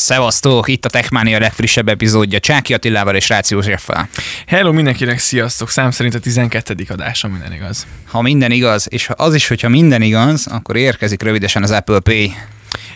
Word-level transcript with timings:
Szevasztok, 0.00 0.68
itt 0.68 0.84
a 0.84 0.88
Techmania 0.88 1.38
legfrissebb 1.38 1.88
epizódja 1.88 2.38
Csáki 2.38 2.74
Attilával 2.74 3.14
és 3.14 3.28
Rácz 3.28 3.50
Józseffel. 3.50 4.08
Hello 4.46 4.72
mindenkinek, 4.72 5.18
sziasztok! 5.18 5.70
Szám 5.70 5.90
szerint 5.90 6.14
a 6.14 6.18
12. 6.18 6.74
adása 6.88 7.28
minden 7.28 7.52
igaz. 7.52 7.86
Ha 8.06 8.22
minden 8.22 8.50
igaz, 8.50 8.86
és 8.90 9.06
ha 9.06 9.14
az 9.16 9.34
is, 9.34 9.48
hogyha 9.48 9.68
minden 9.68 10.02
igaz, 10.02 10.46
akkor 10.46 10.76
érkezik 10.76 11.22
rövidesen 11.22 11.62
az 11.62 11.70
Apple 11.70 12.00
Pay. 12.00 12.32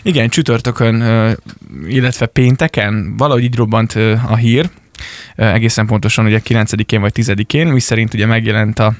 Igen, 0.01 0.29
csütörtökön, 0.29 0.95
illetve 1.87 2.25
pénteken 2.25 3.17
valahogy 3.17 3.43
így 3.43 3.55
robbant 3.55 3.93
a 4.27 4.35
hír, 4.35 4.69
egészen 5.35 5.85
pontosan 5.85 6.25
ugye 6.25 6.41
9-én 6.47 7.01
vagy 7.01 7.11
10-én, 7.15 7.67
mi 7.67 7.79
szerint 7.79 8.13
ugye 8.13 8.25
megjelent 8.25 8.79
a 8.79 8.93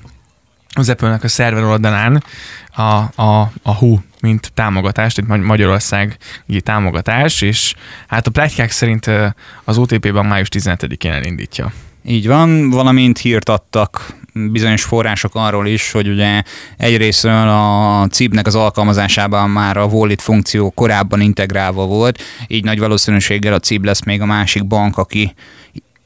az 0.76 0.90
Apple-nek 0.90 1.24
a 1.24 1.28
szerver 1.28 1.64
oldalán 1.64 2.24
a, 2.76 3.22
a, 3.22 3.52
a 3.64 3.76
HU, 3.76 3.98
mint 4.22 4.52
támogatás, 4.54 5.14
tehát 5.14 5.44
Magyarország 5.44 6.18
támogatás, 6.60 7.42
és 7.42 7.76
hát 8.08 8.28
a 8.28 8.32
pletykák 8.32 8.72
szerint 8.72 9.10
az 9.64 9.78
OTP-ben 9.78 10.26
május 10.26 10.48
17-én 10.52 11.12
elindítja. 11.12 11.72
Így 12.06 12.28
van, 12.28 12.70
valamint 12.70 13.18
hírt 13.18 13.50
adtak 13.50 14.14
bizonyos 14.34 14.84
források 14.84 15.36
arról 15.36 15.68
is, 15.68 15.92
hogy 15.92 16.08
ugye 16.08 16.42
egyrésztről 16.78 17.50
a 17.50 18.08
CIP-nek 18.12 18.48
az 18.48 18.56
alkalmazásában 18.56 19.50
már 19.50 19.78
a 19.78 19.86
Wallet 19.86 20.22
funkció 20.22 20.70
korábban 20.70 21.22
integrálva 21.22 21.86
volt, 21.86 22.22
így 22.48 22.64
nagy 22.64 22.80
valószínűséggel 22.80 23.54
a 23.54 23.60
CIP 23.60 23.86
lesz 23.86 24.04
még 24.04 24.22
a 24.22 24.26
másik 24.26 24.66
bank, 24.66 24.98
aki 24.98 25.34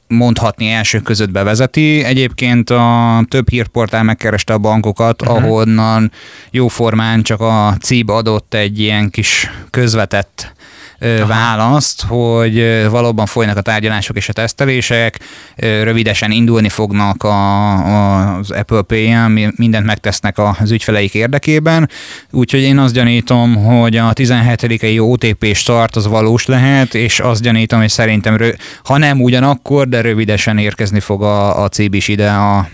mondhatni 0.10 0.68
első 0.70 1.00
között 1.00 1.32
bevezeti. 1.32 2.04
Egyébként 2.04 2.70
a 2.70 3.24
több 3.28 3.50
hírportál 3.50 4.04
megkereste 4.04 4.54
a 4.54 4.58
bankokat, 4.58 5.22
uh-huh. 5.22 5.38
ahonnan 5.38 6.12
jóformán 6.52 7.22
csak 7.22 7.42
a 7.42 7.76
CIB 7.82 8.10
adott 8.10 8.54
egy 8.54 8.80
ilyen 8.80 9.10
kis 9.10 9.50
közvetett 9.70 10.54
Aha. 11.02 11.26
választ, 11.26 12.04
hogy 12.08 12.88
valóban 12.90 13.26
folynak 13.26 13.58
a 13.58 13.62
tárgyalások 13.62 14.16
és 14.16 14.30
a 14.30 14.34
tesztelések, 14.34 15.20
rövidesen 15.56 16.32
indulni 16.32 16.70
fognak 16.70 17.24
a, 17.24 18.36
az 18.38 18.52
Apple 18.52 18.82
Pay-en, 18.82 19.54
mindent 19.56 19.86
megtesznek 19.86 20.38
az 20.38 20.72
ügyfeleik 20.72 21.14
érdekében, 21.14 21.90
úgyhogy 22.32 22.62
én 22.62 22.78
azt 22.78 22.94
gyanítom, 22.94 23.56
hogy 23.56 23.98
a 23.98 24.14
17-i 24.14 25.10
OTP 25.10 25.56
start 25.56 25.96
az 25.96 26.08
valós 26.08 26.46
lehet, 26.46 26.96
és 26.96 27.20
azt 27.20 27.42
gyanítom, 27.42 27.80
hogy 27.80 27.90
szerintem, 27.90 28.38
ha 28.84 28.98
nem 28.98 29.22
ugyanakkor, 29.22 29.88
de 29.88 30.02
rövidesen 30.02 30.58
érkezni 30.58 31.00
fog 31.00 31.24
a, 31.24 31.64
a 31.64 31.70
CIB 31.70 31.94
is 31.94 32.08
ide 32.08 32.30
a 32.30 32.68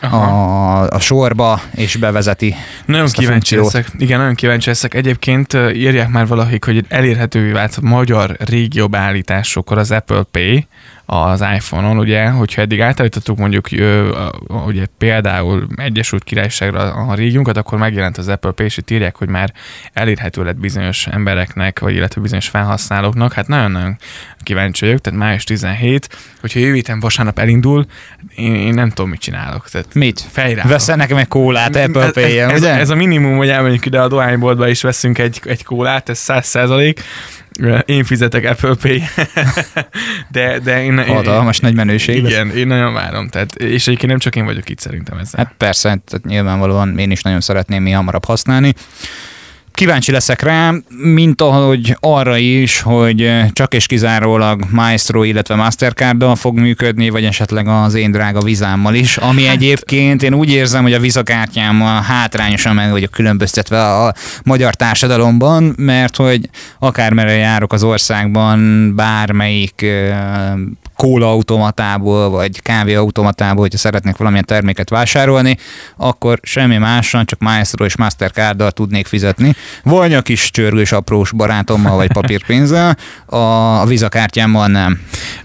a, 0.00 0.86
a 0.86 1.00
sorba, 1.00 1.60
és 1.74 1.96
bevezeti. 1.96 2.54
Nagyon 2.84 3.08
kíváncsi 3.08 3.56
leszek. 3.56 3.90
Igen, 3.98 4.18
nagyon 4.18 4.34
kíváncsi 4.34 4.68
leszek. 4.68 4.94
Egyébként 4.94 5.52
írják 5.72 6.08
már 6.08 6.26
valakik, 6.26 6.64
hogy 6.64 6.84
elérhetővé 6.88 7.50
vált 7.50 7.78
a 7.82 7.86
magyar 7.86 8.36
régió 8.38 8.88
beállításokkor 8.88 9.78
az 9.78 9.90
Apple 9.90 10.22
Pay, 10.30 10.66
az 11.10 11.40
iPhone-on, 11.40 11.98
ugye, 11.98 12.28
hogyha 12.28 12.62
eddig 12.62 12.80
átállítottuk 12.80 13.38
mondjuk 13.38 13.68
ugye 14.48 14.86
például 14.98 15.66
Egyesült 15.76 16.24
Királyságra 16.24 16.92
a 16.92 17.14
régiónkat, 17.14 17.56
akkor 17.56 17.78
megjelent 17.78 18.18
az 18.18 18.28
Apple 18.28 18.50
Pay, 18.50 18.66
és 18.66 18.76
itt 18.76 18.90
írják, 18.90 19.16
hogy 19.16 19.28
már 19.28 19.52
elérhető 19.92 20.44
lett 20.44 20.56
bizonyos 20.56 21.06
embereknek, 21.06 21.78
vagy 21.78 21.94
illetve 21.94 22.20
bizonyos 22.20 22.48
felhasználóknak. 22.48 23.32
Hát 23.32 23.48
nagyon-nagyon 23.48 23.98
kíváncsi 24.42 24.84
vagyok, 24.84 25.00
tehát 25.00 25.18
május 25.18 25.44
17, 25.44 26.08
hogyha 26.40 26.58
jövő 26.58 26.74
héten 26.74 27.00
vasárnap 27.00 27.38
elindul, 27.38 27.86
én, 28.34 28.54
én 28.54 28.74
nem 28.74 28.88
tudom, 28.88 29.10
mit 29.10 29.20
csinálok. 29.20 29.68
Tehát 29.68 29.94
mit? 29.94 30.20
Fejrá. 30.30 30.66
Veszel 30.66 30.96
nekem 30.96 31.16
egy 31.16 31.28
kólát 31.28 31.76
Apple 31.76 32.10
pay 32.10 32.38
ez, 32.38 32.50
ez, 32.50 32.62
ez, 32.62 32.78
ez, 32.78 32.90
a 32.90 32.94
minimum, 32.94 33.36
hogy 33.36 33.48
elmegyünk 33.48 33.86
ide 33.86 34.00
a 34.00 34.08
dohányboltba 34.08 34.68
és 34.68 34.82
veszünk 34.82 35.18
egy, 35.18 35.40
egy 35.44 35.64
kólát, 35.64 36.08
ez 36.08 36.18
száz 36.18 36.46
százalék 36.46 37.02
én 37.84 38.04
fizetek 38.04 38.44
Apple 38.44 38.74
Pay, 38.74 39.02
de, 40.30 40.58
de 40.58 40.82
én... 40.84 41.06
Hatalmas 41.06 41.58
nagy 41.58 41.74
menőség. 41.74 42.16
Igen, 42.16 42.50
én 42.50 42.66
nagyon 42.66 42.92
várom. 42.92 43.28
Tehát, 43.28 43.54
és 43.54 43.86
egyébként 43.86 44.10
nem 44.10 44.18
csak 44.18 44.36
én 44.36 44.44
vagyok 44.44 44.68
itt 44.68 44.78
szerintem 44.78 45.18
ezzel. 45.18 45.44
Hát 45.44 45.54
persze, 45.56 45.88
tehát 45.88 46.24
nyilvánvalóan 46.24 46.98
én 46.98 47.10
is 47.10 47.22
nagyon 47.22 47.40
szeretném 47.40 47.82
mi 47.82 47.90
hamarabb 47.90 48.24
használni. 48.24 48.74
Kíváncsi 49.78 50.12
leszek 50.12 50.42
rá, 50.42 50.74
mint 50.88 51.40
ahogy 51.40 51.96
arra 52.00 52.36
is, 52.36 52.80
hogy 52.80 53.30
csak 53.52 53.74
és 53.74 53.86
kizárólag 53.86 54.64
Maestro, 54.70 55.22
illetve 55.22 55.54
Mastercard-dal 55.54 56.36
fog 56.36 56.58
működni, 56.58 57.08
vagy 57.08 57.24
esetleg 57.24 57.68
az 57.68 57.94
én 57.94 58.10
drága 58.10 58.40
vizámmal 58.40 58.94
is, 58.94 59.16
ami 59.16 59.44
hát... 59.44 59.54
egyébként 59.54 60.22
én 60.22 60.34
úgy 60.34 60.50
érzem, 60.50 60.82
hogy 60.82 60.92
a 60.92 61.00
vizakártyám 61.00 61.80
hátrányosan 61.80 62.74
meg 62.74 62.90
vagyok 62.90 63.10
különböztetve 63.10 63.82
a 63.82 64.14
magyar 64.44 64.74
társadalomban, 64.74 65.74
mert 65.76 66.16
hogy 66.16 66.48
akármerre 66.78 67.32
járok 67.32 67.72
az 67.72 67.82
országban, 67.82 68.92
bármelyik 68.94 69.86
kólaautomatából, 70.96 72.30
vagy 72.30 72.62
kávéautomatából, 72.62 73.60
hogyha 73.60 73.78
szeretnék 73.78 74.16
valamilyen 74.16 74.44
terméket 74.44 74.88
vásárolni, 74.88 75.56
akkor 75.96 76.38
semmi 76.42 76.76
mással, 76.76 77.24
csak 77.24 77.38
Maestro 77.38 77.84
és 77.84 77.96
Mastercarddal 77.96 78.70
tudnék 78.70 79.06
fizetni. 79.06 79.54
Vagy 79.82 80.14
a 80.14 80.22
kis 80.22 80.50
csörgős 80.50 80.92
aprós 80.92 81.32
barátommal, 81.32 81.96
vagy 81.96 82.12
papírpénzzel, 82.12 82.96
a 83.26 83.86
vizakártyámmal 83.86 84.66
nem. 84.66 85.00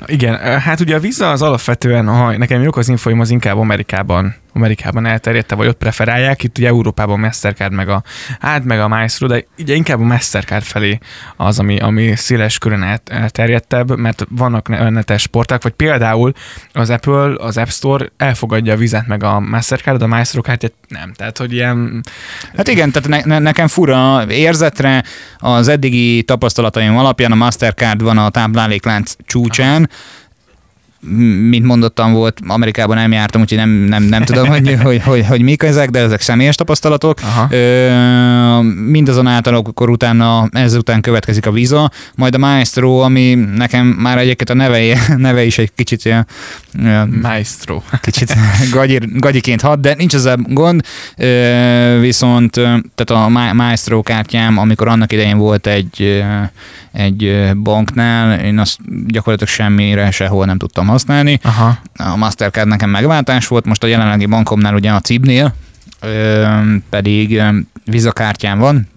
Igen, 0.06 0.60
hát 0.60 0.80
ugye 0.80 0.96
a 0.96 1.00
víza 1.00 1.30
az 1.30 1.42
alapvetően, 1.42 2.08
ha 2.08 2.38
nekem 2.38 2.62
jók 2.62 2.78
az 2.78 2.90
infóim, 2.90 3.20
az 3.20 3.30
inkább 3.30 3.58
Amerikában 3.58 4.36
Amerikában 4.54 5.06
elterjedte, 5.06 5.56
vagy 5.56 5.68
ott 5.68 5.78
preferálják. 5.78 6.44
Itt 6.44 6.58
ugye 6.58 6.68
Európában 6.68 7.20
Mastercard 7.20 7.74
meg 7.74 7.90
a, 7.90 8.04
hát 8.40 8.64
meg 8.64 8.80
a 8.80 8.88
Maestro, 8.88 9.28
de 9.28 9.46
ugye 9.60 9.76
inkább 9.76 10.00
a 10.00 10.04
Mastercard 10.04 10.64
felé 10.64 10.98
az, 11.36 11.60
ami, 11.60 11.80
ami 11.80 12.16
széles 12.16 12.58
körön 12.58 13.00
elterjedtebb, 13.06 13.98
mert 13.98 14.26
vannak 14.30 14.68
netes 14.90 15.22
sporták, 15.22 15.64
vagy 15.64 15.72
például 15.72 16.32
az 16.74 16.90
Apple, 16.90 17.34
az 17.38 17.58
App 17.58 17.68
Store 17.68 18.06
elfogadja 18.18 18.74
a 18.74 18.78
vizet 18.78 19.08
meg 19.08 19.24
a 19.24 19.40
Mastercard, 19.40 20.02
a 20.02 20.08
Maestro 20.08 20.42
kártyát 20.42 20.74
nem. 20.88 21.14
Tehát, 21.14 21.38
hogy 21.38 21.54
ilyen... 21.54 22.04
Hát 22.56 22.68
igen, 22.68 22.92
tehát 22.92 23.10
ne, 23.10 23.34
ne, 23.34 23.40
nekem 23.40 23.68
fura 23.68 24.26
érzetre 24.30 25.04
az 25.38 25.68
eddigi 25.68 26.24
tapasztalataim 26.24 26.98
alapján 26.98 27.32
a 27.32 27.36
Mastercard 27.36 28.02
van 28.02 28.18
a 28.18 28.30
tápláléklánc 28.30 29.16
csúcsán, 29.26 29.90
Aha 29.90 30.22
mint 31.50 31.66
mondottam, 31.66 32.14
volt, 32.14 32.40
Amerikában 32.48 32.96
nem 32.96 33.12
jártam, 33.12 33.42
úgyhogy 33.42 33.58
nem, 33.58 33.70
nem, 33.70 34.04
nem 34.04 34.24
tudom, 34.24 34.48
hogy, 34.48 34.78
hogy, 34.84 35.02
hogy, 35.04 35.26
hogy 35.26 35.42
mik 35.42 35.64
ezek, 35.64 35.90
de 35.90 36.00
ezek 36.00 36.22
személyes 36.22 36.56
tapasztalatok. 36.56 37.20
Aha. 37.22 37.48
Ö, 37.56 38.62
mindazonáltal 38.62 39.56
akkor 39.56 39.90
utána, 39.90 40.48
ezután 40.52 41.02
következik 41.02 41.46
a 41.46 41.52
Visa, 41.52 41.92
majd 42.16 42.36
a 42.36 42.38
Maestro, 42.38 42.98
ami 43.00 43.34
nekem 43.34 43.86
már 43.86 44.18
egyébként 44.18 44.50
a 44.50 44.54
neve, 44.54 44.98
neve 45.18 45.44
is 45.44 45.58
egy 45.58 45.72
kicsit 45.76 46.06
ilyen, 46.06 46.28
Maestro. 47.22 47.82
Kicsit 48.02 48.36
gagyir, 48.74 49.20
gagyiként 49.20 49.62
hat, 49.62 49.80
de 49.80 49.94
nincs 49.98 50.16
ezzel 50.16 50.38
gond. 50.48 50.86
Ö, 51.18 51.98
viszont 52.00 52.52
tehát 52.96 53.10
a 53.10 53.30
Maestro 53.54 54.02
kártyám, 54.02 54.58
amikor 54.58 54.88
annak 54.88 55.12
idején 55.12 55.38
volt 55.38 55.68
egy, 55.68 56.24
egy 56.94 57.52
banknál, 57.56 58.40
én 58.40 58.60
azt 58.60 58.78
gyakorlatilag 59.08 59.54
semmire 59.54 60.12
sehol 60.12 60.46
nem 60.46 60.58
tudtam 60.58 60.88
használni. 60.88 61.40
Aha. 61.44 61.78
A 61.98 62.16
Mastercard 62.16 62.68
nekem 62.68 62.90
megváltás 62.90 63.48
volt, 63.48 63.66
most 63.66 63.84
a 63.84 63.88
jelenlegi 63.88 64.26
bankomnál 64.26 64.74
ugye 64.74 64.92
a 64.92 65.00
Cibnél 65.00 65.54
pedig 66.90 67.42
vizakártyám 67.86 68.60
van, 68.60 68.88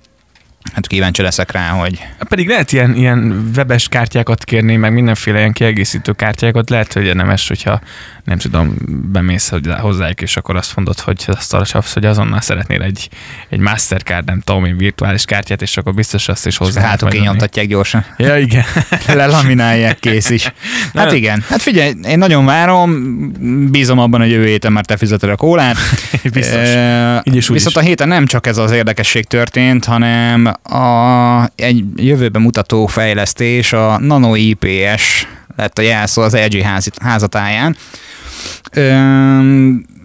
Hát 0.76 0.86
kíváncsi 0.86 1.22
leszek 1.22 1.52
rá, 1.52 1.68
hogy... 1.68 2.06
Pedig 2.28 2.48
lehet 2.48 2.72
ilyen, 2.72 2.94
ilyen 2.94 3.50
webes 3.56 3.88
kártyákat 3.88 4.44
kérni, 4.44 4.76
meg 4.76 4.92
mindenféle 4.92 5.38
ilyen 5.38 5.52
kiegészítő 5.52 6.12
kártyákat, 6.12 6.70
lehet, 6.70 6.92
hogy 6.92 7.04
érdemes, 7.04 7.48
hogyha 7.48 7.80
nem 8.24 8.38
tudom, 8.38 8.76
bemész 9.12 9.52
hozzájuk, 9.78 10.20
és 10.20 10.36
akkor 10.36 10.56
azt 10.56 10.76
mondod, 10.76 11.00
hogy 11.00 11.24
azt 11.26 11.54
arra 11.54 11.82
hogy 11.92 12.04
azonnal 12.04 12.40
szeretnél 12.40 12.82
egy, 12.82 13.08
egy 13.48 13.58
Mastercard, 13.58 14.26
nem 14.26 14.40
tudom, 14.40 14.64
egy 14.64 14.76
virtuális 14.76 15.24
kártyát, 15.24 15.62
és 15.62 15.76
akkor 15.76 15.94
biztos 15.94 16.28
azt 16.28 16.46
is 16.46 16.56
hozzá. 16.56 16.80
Hát 16.80 17.12
nyomtatják 17.12 17.66
gyorsan. 17.66 18.04
Ja, 18.16 18.38
igen. 18.38 18.64
Lelaminálják, 19.06 19.98
kész 19.98 20.30
is. 20.30 20.52
Hát 20.94 21.12
igen. 21.12 21.44
Hát 21.48 21.62
figyelj, 21.62 21.92
én 22.08 22.18
nagyon 22.18 22.44
várom, 22.44 23.70
bízom 23.70 23.98
abban, 23.98 24.20
hogy 24.20 24.30
jövő 24.30 24.46
héten 24.46 24.72
már 24.72 24.84
te 24.84 24.96
fizeted 24.96 25.30
a 25.30 25.36
kólát. 25.36 25.76
Biztos. 26.32 26.54
E, 26.54 27.20
így 27.24 27.36
is, 27.36 27.48
viszont 27.48 27.76
is. 27.76 27.82
a 27.82 27.84
héten 27.84 28.08
nem 28.08 28.26
csak 28.26 28.46
ez 28.46 28.58
az 28.58 28.70
érdekesség 28.70 29.24
történt, 29.24 29.84
hanem 29.84 30.54
a, 30.68 31.50
egy 31.54 31.84
jövőben 31.96 32.42
mutató 32.42 32.86
fejlesztés, 32.86 33.72
a 33.72 33.98
Nano 33.98 34.34
IPS 34.34 35.26
lett 35.56 35.78
a 35.78 35.82
jelszó 35.82 36.22
az 36.22 36.36
LG 36.36 36.60
házatáján 37.00 37.76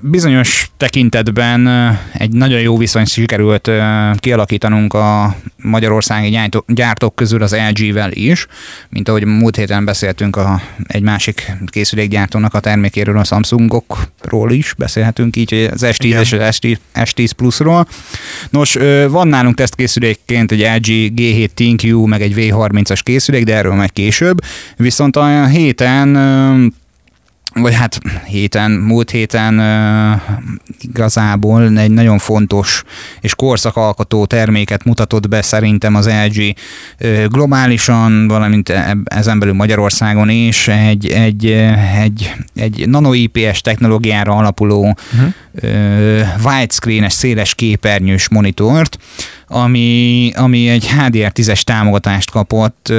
bizonyos 0.01 0.71
tekintetben 0.77 1.67
egy 2.13 2.31
nagyon 2.31 2.59
jó 2.59 2.77
viszony 2.77 3.05
sikerült 3.05 3.71
kialakítanunk 4.15 4.93
a 4.93 5.35
magyarországi 5.57 6.39
gyártók 6.67 7.15
közül 7.15 7.43
az 7.43 7.55
LG-vel 7.69 8.11
is, 8.11 8.47
mint 8.89 9.09
ahogy 9.09 9.25
múlt 9.25 9.55
héten 9.55 9.85
beszéltünk 9.85 10.35
a, 10.35 10.61
egy 10.87 11.01
másik 11.01 11.51
készülékgyártónak 11.65 12.53
a 12.53 12.59
termékéről, 12.59 13.17
a 13.17 13.23
Samsungokról 13.23 14.51
is 14.51 14.73
beszélhetünk 14.77 15.35
így, 15.35 15.69
az 15.73 15.81
S10 15.85 15.97
Igen. 15.99 16.21
és 16.21 16.33
az 16.33 16.59
S10 16.95 17.29
Plusról. 17.35 17.87
Nos, 18.49 18.77
van 19.07 19.27
nálunk 19.27 19.55
tesztkészülékként 19.55 20.51
egy 20.51 20.59
LG 20.59 21.13
G7 21.15 21.49
ThinQ, 21.53 22.05
meg 22.05 22.21
egy 22.21 22.33
V30-as 22.35 22.99
készülék, 23.03 23.43
de 23.43 23.55
erről 23.55 23.73
majd 23.73 23.91
később. 23.91 24.37
Viszont 24.77 25.15
a 25.15 25.45
héten 25.45 26.15
vagy 27.53 27.73
hát 27.73 27.99
héten, 28.25 28.71
múlt 28.71 29.09
héten 29.09 29.59
uh, 29.59 30.21
igazából 30.81 31.77
egy 31.77 31.91
nagyon 31.91 32.17
fontos 32.17 32.83
és 33.21 33.35
korszakalkotó 33.35 34.25
terméket 34.25 34.83
mutatott 34.83 35.27
be 35.27 35.41
szerintem 35.41 35.95
az 35.95 36.09
LG 36.25 36.55
uh, 37.01 37.25
globálisan, 37.25 38.27
valamint 38.27 38.73
ezen 39.03 39.39
belül 39.39 39.53
Magyarországon 39.53 40.29
is 40.29 40.67
egy, 40.67 41.07
egy, 41.07 41.45
egy, 42.01 42.33
egy 42.55 42.89
nano 42.89 43.13
IPS 43.13 43.61
technológiára 43.61 44.35
alapuló 44.35 44.97
uh-huh. 45.13 45.33
uh, 45.63 46.27
widescreen-es 46.45 47.13
széles 47.13 47.55
képernyős 47.55 48.29
monitort, 48.29 48.97
ami, 49.51 50.31
ami 50.35 50.69
egy 50.69 50.89
HDR10-es 50.99 51.61
támogatást 51.61 52.31
kapott. 52.31 52.93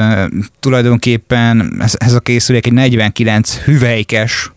Tulajdonképpen 0.60 1.76
ez, 1.80 1.94
ez 1.98 2.12
a 2.12 2.20
készülék 2.20 2.66
egy 2.66 2.72
49 2.72 3.56
hüvelykes 3.56 4.52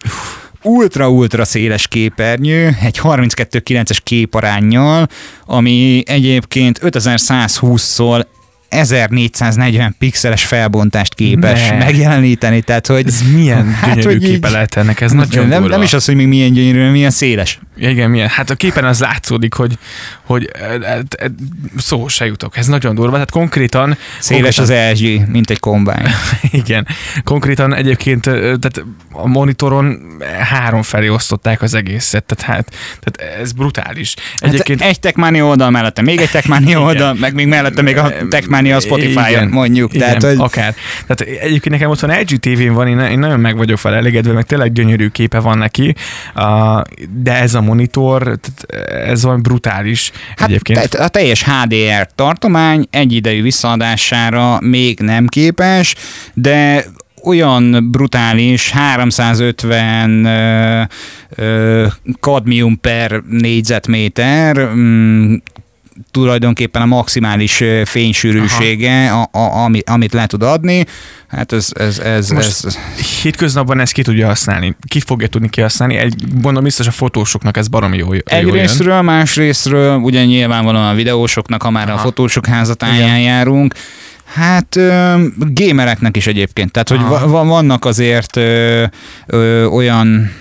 ultra-ultra 0.62 1.45
széles 1.45 1.88
képernyő, 1.88 2.77
egy 2.81 3.00
32-9-es 3.03 3.97
képarányjal, 4.03 5.07
ami 5.45 6.03
egyébként 6.06 6.80
5120-szól 6.83 8.25
1440 8.69 9.95
pixeles 10.00 10.45
felbontást 10.45 11.13
képes 11.13 11.69
ne. 11.69 11.77
megjeleníteni, 11.77 12.62
tehát 12.62 12.88
hogy... 12.88 13.07
Ez 13.07 13.21
milyen 13.33 13.74
hát, 13.74 13.95
gyönyörű 13.95 14.19
hogy 14.19 14.30
képe 14.30 14.50
lehet 14.50 14.75
ennek, 14.75 15.01
ez 15.01 15.12
nagyon 15.12 15.47
nem, 15.47 15.63
nem 15.63 15.81
is 15.81 15.94
az, 15.94 16.06
hogy 16.06 16.15
még 16.15 16.27
milyen 16.27 16.53
gyönyörű, 16.53 16.89
milyen 16.89 17.12
széles. 17.12 17.59
Igen, 17.77 18.10
milyen. 18.10 18.27
Hát 18.27 18.50
a 18.50 18.56
képen 18.56 18.86
az 18.86 19.00
látszódik, 19.00 19.54
hogy, 19.54 19.77
hogy 20.22 20.50
e, 20.54 21.01
e, 21.18 21.31
szó 21.77 22.07
se 22.07 22.25
jutok. 22.25 22.57
Ez 22.57 22.68
nagyon 22.68 22.95
durva. 22.95 23.13
Tehát 23.13 23.31
konkrétan... 23.31 23.98
Széles 24.19 24.56
konkrétan, 24.56 24.92
az 24.92 25.00
LG, 25.00 25.30
mint 25.30 25.50
egy 25.50 25.60
kombány. 25.60 26.06
Igen. 26.51 26.88
Konkrétan 27.24 27.74
egyébként 27.74 28.22
tehát 28.22 28.83
a 29.12 29.27
monitoron 29.27 30.00
három 30.39 30.81
felé 30.81 31.07
osztották 31.07 31.62
az 31.62 31.74
egészet. 31.74 32.24
Tehát, 32.24 32.56
hát, 32.56 32.75
tehát 33.00 33.39
ez 33.42 33.51
brutális. 33.51 34.16
Hát 34.39 34.50
egyébként... 34.50 34.81
Hát 34.81 34.89
egy 34.89 35.00
Techmani 35.00 35.42
oldal 35.42 35.69
mellette, 35.69 36.01
még 36.01 36.19
egy 36.19 36.31
Techmani 36.31 36.75
oldal, 36.86 37.13
meg 37.13 37.33
még 37.33 37.48
mellette 37.48 37.81
még 37.81 37.98
a 37.98 38.12
Techmani 38.30 38.71
a 38.71 38.80
Spotify-on 38.80 39.48
mondjuk. 39.48 39.94
Igen, 39.94 40.19
tehát, 40.19 40.38
hogy... 40.38 40.45
akár. 40.45 40.75
Tehát 41.07 41.39
egyébként 41.42 41.69
nekem 41.69 41.89
ott 41.89 42.00
van 42.00 42.19
LG 42.19 42.39
TV-n 42.39 42.74
van, 42.74 42.88
én, 42.88 43.00
én 43.00 43.19
nagyon 43.19 43.39
meg 43.39 43.57
vagyok 43.57 43.78
fel 43.78 43.94
elégedve, 43.94 44.33
meg 44.33 44.45
tényleg 44.45 44.71
gyönyörű 44.71 45.07
képe 45.07 45.39
van 45.39 45.57
neki, 45.57 45.95
de 47.10 47.33
ez 47.33 47.54
a 47.54 47.62
monitor, 47.66 48.40
ez 49.08 49.24
van 49.24 49.42
brutális 49.42 50.12
hát 50.36 50.50
egyébként. 50.50 50.94
A 50.94 51.08
teljes 51.08 51.44
HDR 51.44 52.08
tartomány 52.16 52.88
egyidejű 52.90 53.42
visszaadására 53.42 54.60
még 54.62 55.00
nem 55.00 55.28
képes, 55.28 55.96
de 56.34 56.86
olyan 57.24 57.92
brutális 57.92 58.72
350 58.72 60.26
ö, 60.26 60.82
ö, 61.36 61.88
kadmium 62.20 62.80
per 62.80 63.22
négyzetméter, 63.30 64.58
mm, 64.58 65.36
tulajdonképpen 66.12 66.81
a 66.81 66.86
maximális 66.86 67.63
fénysűrűsége, 67.86 69.12
a, 69.12 69.30
a, 69.31 69.63
amit, 69.63 69.89
amit 69.89 70.13
le 70.13 70.25
tud 70.25 70.44
adni. 70.44 70.86
Hát 71.27 71.51
ez, 71.51 71.69
ez, 71.74 72.00
ez, 72.00 72.30
Most 72.30 72.65
ez... 72.65 72.77
Hétköznapban 73.21 73.80
ezt 73.80 73.92
ki 73.92 74.01
tudja 74.01 74.27
használni? 74.27 74.75
Ki 74.88 75.00
fogja 75.00 75.27
tudni 75.27 75.50
kihasználni? 75.50 75.95
Egy, 75.95 76.13
gondolom 76.33 76.63
biztos 76.63 76.88
a 76.88 76.92
fotósoknak 76.92 77.57
ez 77.57 77.68
baromi 77.68 77.97
jó. 77.97 78.12
Egy 78.12 78.50
részről, 78.50 79.01
más 79.01 79.36
részről, 79.36 79.97
ugye 79.97 80.25
nyilvánvalóan 80.25 80.88
a 80.88 80.94
videósoknak, 80.94 81.62
ha 81.62 81.69
már 81.69 81.89
Aha. 81.89 81.97
a 81.97 82.01
fotósok 82.01 82.45
házatáján 82.45 83.19
járunk, 83.19 83.74
Hát 84.36 84.76
ö, 84.76 85.16
gémereknek 85.38 86.18
is 86.18 86.28
egyébként. 86.28 86.72
Tehát, 86.72 86.90
hogy 86.90 87.02
va- 87.02 87.48
vannak 87.48 87.86
azért 87.86 88.36
ö, 88.36 88.84
ö, 89.26 89.66
olyan, 89.66 90.32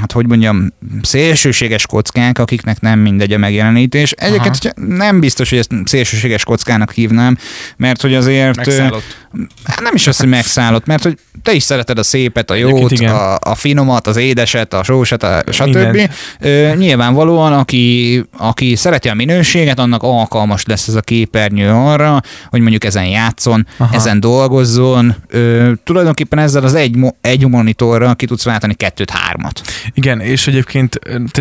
hát 0.00 0.12
hogy 0.12 0.26
mondjam, 0.26 0.72
szélsőséges 1.02 1.86
kockák, 1.86 2.38
akiknek 2.38 2.80
nem 2.80 2.98
mindegy 2.98 3.32
a 3.32 3.38
megjelenítés. 3.38 4.10
Egyébként 4.10 4.58
Aha. 4.76 4.86
nem 4.86 5.20
biztos, 5.20 5.50
hogy 5.50 5.58
ezt 5.58 5.70
szélsőséges 5.84 6.44
kockának 6.44 6.92
hívnám, 6.92 7.38
mert 7.76 8.00
hogy 8.00 8.14
azért... 8.14 8.56
Megszállott. 8.56 9.25
Hát 9.64 9.80
nem 9.80 9.94
is 9.94 10.06
az, 10.06 10.18
hogy 10.18 10.28
megszállott, 10.28 10.86
mert 10.86 11.02
hogy 11.02 11.18
te 11.42 11.52
is 11.52 11.62
szereted 11.62 11.98
a 11.98 12.02
szépet, 12.02 12.50
a 12.50 12.54
jót, 12.54 12.92
a, 12.92 13.38
a 13.40 13.54
finomat, 13.54 14.06
az 14.06 14.16
édeset, 14.16 14.74
a 14.74 14.82
sósat, 14.82 15.22
a 15.22 15.42
stb. 15.50 16.10
Ö, 16.40 16.72
nyilvánvalóan, 16.76 17.52
aki, 17.52 18.24
aki 18.38 18.76
szereti 18.76 19.08
a 19.08 19.14
minőséget, 19.14 19.78
annak 19.78 20.02
alkalmas 20.02 20.64
lesz 20.64 20.88
ez 20.88 20.94
a 20.94 21.00
képernyő 21.00 21.70
arra, 21.70 22.22
hogy 22.48 22.60
mondjuk 22.60 22.84
ezen 22.84 23.06
játszon, 23.06 23.66
Aha. 23.76 23.94
ezen 23.94 24.20
dolgozzon. 24.20 25.14
Ö, 25.28 25.72
tulajdonképpen 25.84 26.38
ezzel 26.38 26.64
az 26.64 26.74
egy, 26.74 26.96
egy 27.20 27.48
monitorral 27.48 28.16
ki 28.16 28.26
tudsz 28.26 28.44
váltani 28.44 28.74
kettőt-hármat. 28.74 29.60
Igen, 29.94 30.20
és 30.20 30.46
egyébként 30.46 30.98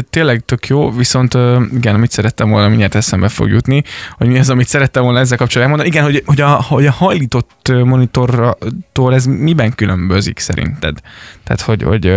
tényleg 0.09 0.43
tök 0.45 0.67
jó, 0.67 0.91
viszont 0.91 1.37
igen, 1.73 1.95
amit 1.95 2.11
szerettem 2.11 2.49
volna, 2.49 2.67
mindjárt 2.67 2.95
eszembe 2.95 3.27
fog 3.27 3.49
jutni, 3.49 3.83
hogy 4.17 4.27
mi 4.27 4.39
az, 4.39 4.49
amit 4.49 4.67
szerettem 4.67 5.03
volna 5.03 5.19
ezzel 5.19 5.37
kapcsolatban 5.37 5.77
mondani. 5.77 5.95
Igen, 5.95 6.11
hogy, 6.11 6.23
hogy, 6.25 6.41
a, 6.41 6.63
hogy 6.67 6.85
a 6.85 6.91
hajlított 6.91 7.71
monitortól 7.85 9.13
ez 9.13 9.25
miben 9.25 9.75
különbözik 9.75 10.39
szerinted? 10.39 10.97
Tehát, 11.43 11.61
hogy, 11.61 11.83
hogy 11.83 12.13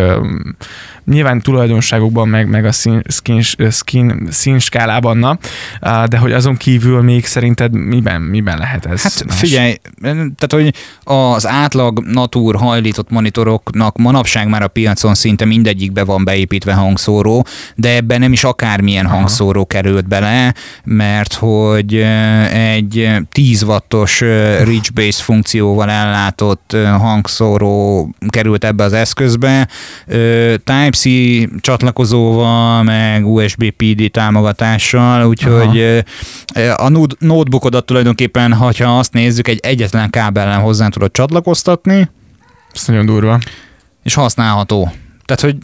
nyilván 1.04 1.40
tulajdonságokban, 1.40 2.28
meg, 2.28 2.48
meg 2.48 2.64
a 2.64 2.72
szín, 2.72 3.02
skin, 3.08 3.42
skin, 3.70 4.28
színskálában, 4.30 5.16
na, 5.16 5.38
de 6.06 6.18
hogy 6.18 6.32
azon 6.32 6.56
kívül 6.56 7.02
még 7.02 7.26
szerinted 7.26 7.72
miben, 7.72 8.20
miben 8.22 8.58
lehet 8.58 8.86
ez? 8.86 9.02
Hát 9.02 9.24
más? 9.26 9.38
figyelj, 9.38 9.74
tehát 10.00 10.48
hogy 10.48 10.74
az 11.02 11.46
átlag 11.46 11.98
natúr 12.06 12.56
hajlított 12.56 13.10
monitoroknak 13.10 13.96
manapság 13.96 14.48
már 14.48 14.62
a 14.62 14.68
piacon 14.68 15.14
szinte 15.14 15.44
mindegyikbe 15.44 16.04
van 16.04 16.24
beépítve 16.24 16.72
hangszóró, 16.72 17.46
de 17.74 17.94
ebben 17.94 18.20
nem 18.20 18.32
is 18.32 18.44
akármilyen 18.44 19.06
Aha. 19.06 19.14
hangszóró 19.14 19.66
került 19.66 20.08
bele, 20.08 20.54
mert 20.84 21.34
hogy 21.34 21.94
egy 22.52 23.10
10 23.32 23.62
wattos 23.62 24.20
reach 24.20 24.92
base 24.92 25.22
funkcióval 25.58 25.90
ellátott 25.90 26.76
hangszóró 26.98 28.08
került 28.28 28.64
ebbe 28.64 28.84
az 28.84 28.92
eszközbe. 28.92 29.68
Type 30.06 30.60
Type-C 30.64 31.60
csatlakozóval, 31.60 32.82
meg 32.82 33.26
USB 33.26 33.70
PD 33.70 34.10
támogatással, 34.10 35.26
úgyhogy 35.26 36.04
Aha. 36.54 36.84
a 36.84 36.88
notebookodat 37.18 37.86
tulajdonképpen, 37.86 38.52
ha 38.52 38.98
azt 38.98 39.12
nézzük, 39.12 39.48
egy 39.48 39.60
egyetlen 39.62 40.10
kábellen 40.10 40.60
hozzá 40.60 40.88
tudod 40.88 41.10
csatlakoztatni. 41.10 42.08
Ez 42.74 42.86
nagyon 42.86 43.06
durva. 43.06 43.38
És 44.02 44.14
használható. 44.14 44.92
Tehát, 45.24 45.42
hogy 45.42 45.56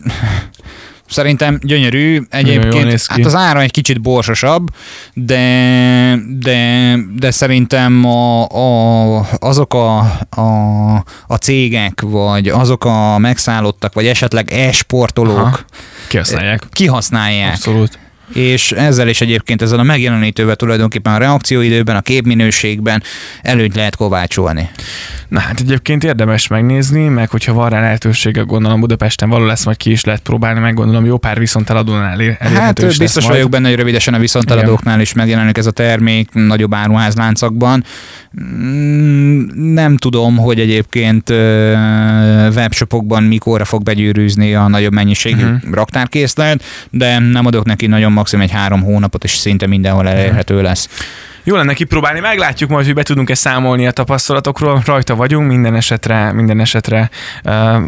Szerintem 1.14 1.58
gyönyörű. 1.62 2.22
Egyébként 2.30 3.06
hát 3.06 3.24
az 3.24 3.34
ára 3.34 3.60
egy 3.60 3.70
kicsit 3.70 4.00
borsosabb, 4.00 4.68
de, 5.12 6.18
de, 6.38 6.96
de 7.16 7.30
szerintem 7.30 8.04
a, 8.04 8.48
a, 8.48 9.26
azok 9.38 9.74
a, 9.74 9.98
a, 10.30 10.94
a 11.26 11.34
cégek, 11.36 12.00
vagy 12.00 12.48
azok 12.48 12.84
a 12.84 13.18
megszállottak, 13.18 13.94
vagy 13.94 14.06
esetleg 14.06 14.50
e-sportolók 14.50 15.64
kihasználják. 16.08 16.62
kihasználják. 16.72 17.52
Abszolút 17.52 17.98
és 18.32 18.72
ezzel 18.72 19.08
is 19.08 19.20
egyébként 19.20 19.62
ezzel 19.62 19.78
a 19.78 19.82
megjelenítővel 19.82 20.56
tulajdonképpen 20.56 21.14
a 21.14 21.18
reakcióidőben, 21.18 21.96
a 21.96 22.00
képminőségben 22.00 23.02
előnyt 23.42 23.74
lehet 23.74 23.96
kovácsolni. 23.96 24.70
Na 25.28 25.40
hát 25.40 25.60
egyébként 25.60 26.04
érdemes 26.04 26.46
megnézni, 26.46 27.08
meg 27.08 27.30
hogyha 27.30 27.52
van 27.52 27.68
rá 27.68 27.80
lehetősége, 27.80 28.40
gondolom 28.40 28.80
Budapesten 28.80 29.28
való 29.28 29.44
lesz, 29.44 29.64
majd 29.64 29.76
ki 29.76 29.90
is 29.90 30.04
lehet 30.04 30.20
próbálni, 30.20 30.60
meg 30.60 30.74
gondolom 30.74 31.04
jó 31.04 31.16
pár 31.16 31.38
viszonteladónál 31.38 32.36
Hát 32.38 32.98
biztos 32.98 33.26
vagyok 33.26 33.50
benne, 33.50 33.68
hogy 33.68 33.76
rövidesen 33.76 34.14
a 34.14 34.18
viszonteladóknál 34.18 35.00
is 35.00 35.12
megjelenik 35.12 35.58
ez 35.58 35.66
a 35.66 35.70
termék 35.70 36.28
nagyobb 36.32 36.74
áruházláncokban. 36.74 37.84
Mm, 38.40 39.44
nem 39.72 39.96
tudom, 39.96 40.36
hogy 40.36 40.60
egyébként 40.60 41.30
webshopokban 42.54 43.22
mikorra 43.22 43.64
fog 43.64 43.82
begyűrűzni 43.82 44.54
a 44.54 44.68
nagyobb 44.68 44.92
mennyiségű 44.92 45.44
uh-huh. 45.44 45.72
raktárkészlet, 45.72 46.64
de 46.90 47.18
nem 47.18 47.46
adok 47.46 47.64
neki 47.64 47.86
nagyon 47.86 48.13
maximum 48.14 48.44
egy 48.44 48.50
három 48.50 48.82
hónapot, 48.82 49.24
és 49.24 49.34
szinte 49.34 49.66
mindenhol 49.66 50.08
elérhető 50.08 50.62
lesz. 50.62 50.88
Jó 51.46 51.56
lenne 51.56 51.74
kipróbálni, 51.74 52.20
meglátjuk 52.20 52.70
majd, 52.70 52.84
hogy 52.84 52.94
be 52.94 53.02
tudunk-e 53.02 53.34
számolni 53.34 53.86
a 53.86 53.90
tapasztalatokról. 53.90 54.82
Rajta 54.84 55.14
vagyunk, 55.14 55.48
minden 55.48 55.74
esetre, 55.74 56.32
minden 56.32 56.60
esetre 56.60 57.10
uh, 57.44 57.82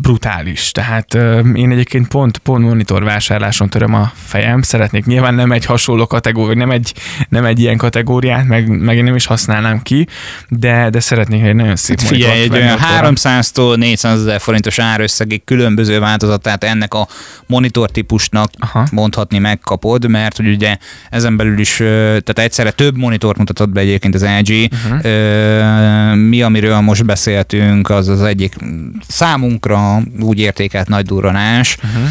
brutális. 0.00 0.72
Tehát 0.72 1.14
uh, 1.14 1.40
én 1.54 1.70
egyébként 1.70 2.08
pont, 2.08 2.38
pont 2.38 2.64
monitor 2.64 3.04
vásárláson 3.04 3.68
töröm 3.68 3.94
a 3.94 4.12
fejem. 4.14 4.62
Szeretnék 4.62 5.04
nyilván 5.04 5.34
nem 5.34 5.52
egy 5.52 5.64
hasonló 5.64 6.06
kategória, 6.06 6.54
nem 6.54 6.70
egy, 6.70 6.94
nem 7.28 7.44
egy 7.44 7.60
ilyen 7.60 7.76
kategóriát, 7.76 8.46
meg, 8.46 8.68
meg 8.68 8.96
én 8.96 9.04
nem 9.04 9.14
is 9.14 9.26
használnám 9.26 9.82
ki, 9.82 10.06
de, 10.48 10.90
de 10.90 11.00
szeretnék 11.00 11.42
egy 11.42 11.54
nagyon 11.54 11.76
szép 11.76 12.00
hát 12.00 12.08
Figyelj, 12.08 12.40
egy 12.40 12.52
olyan 12.52 12.78
300-tól 13.00 13.76
400 13.76 14.20
ezer 14.20 14.40
forintos 14.40 14.78
árösszegig 14.78 15.44
különböző 15.44 16.00
változatát 16.00 16.64
ennek 16.64 16.94
a 16.94 17.08
monitor 17.46 17.90
típusnak 17.90 18.50
Aha. 18.58 18.86
mondhatni 18.90 19.38
megkapod, 19.38 20.08
mert 20.08 20.36
hogy 20.36 20.48
ugye 20.48 20.76
ezen 21.10 21.36
belül 21.36 21.58
is, 21.58 21.76
tehát 21.76 22.38
egyszerre 22.38 22.70
több 22.70 22.89
monitort 22.96 23.38
mutatott 23.38 23.68
be 23.68 23.80
egyébként 23.80 24.14
az 24.14 24.26
LG. 24.40 24.68
Uh-huh. 24.72 26.16
Mi, 26.16 26.42
amiről 26.42 26.80
most 26.80 27.04
beszéltünk, 27.04 27.90
az 27.90 28.08
az 28.08 28.22
egyik 28.22 28.54
számunkra 29.08 30.02
úgy 30.20 30.38
értékelt 30.38 30.88
nagy 30.88 31.04
durranás. 31.04 31.76
Uh-huh 31.76 32.08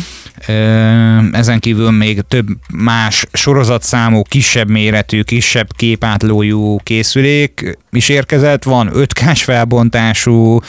ezen 1.31 1.59
kívül 1.59 1.91
még 1.91 2.21
több 2.27 2.47
más 2.73 3.25
sorozatszámú, 3.33 4.21
kisebb 4.21 4.69
méretű, 4.69 5.21
kisebb 5.21 5.67
képátlójú 5.75 6.77
készülék 6.77 7.77
is 7.91 8.09
érkezett, 8.09 8.63
van 8.63 8.91
5K-s 8.93 9.43
felbontású, 9.43 10.59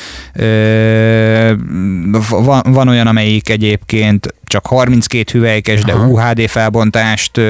van, 2.28 2.62
van 2.64 2.88
olyan, 2.88 3.06
amelyik 3.06 3.48
egyébként 3.48 4.34
csak 4.44 4.66
32 4.66 5.32
hüvelykes, 5.32 5.82
de 5.82 5.92
Aha. 5.92 6.06
UHD 6.06 6.48
felbontást 6.48 7.40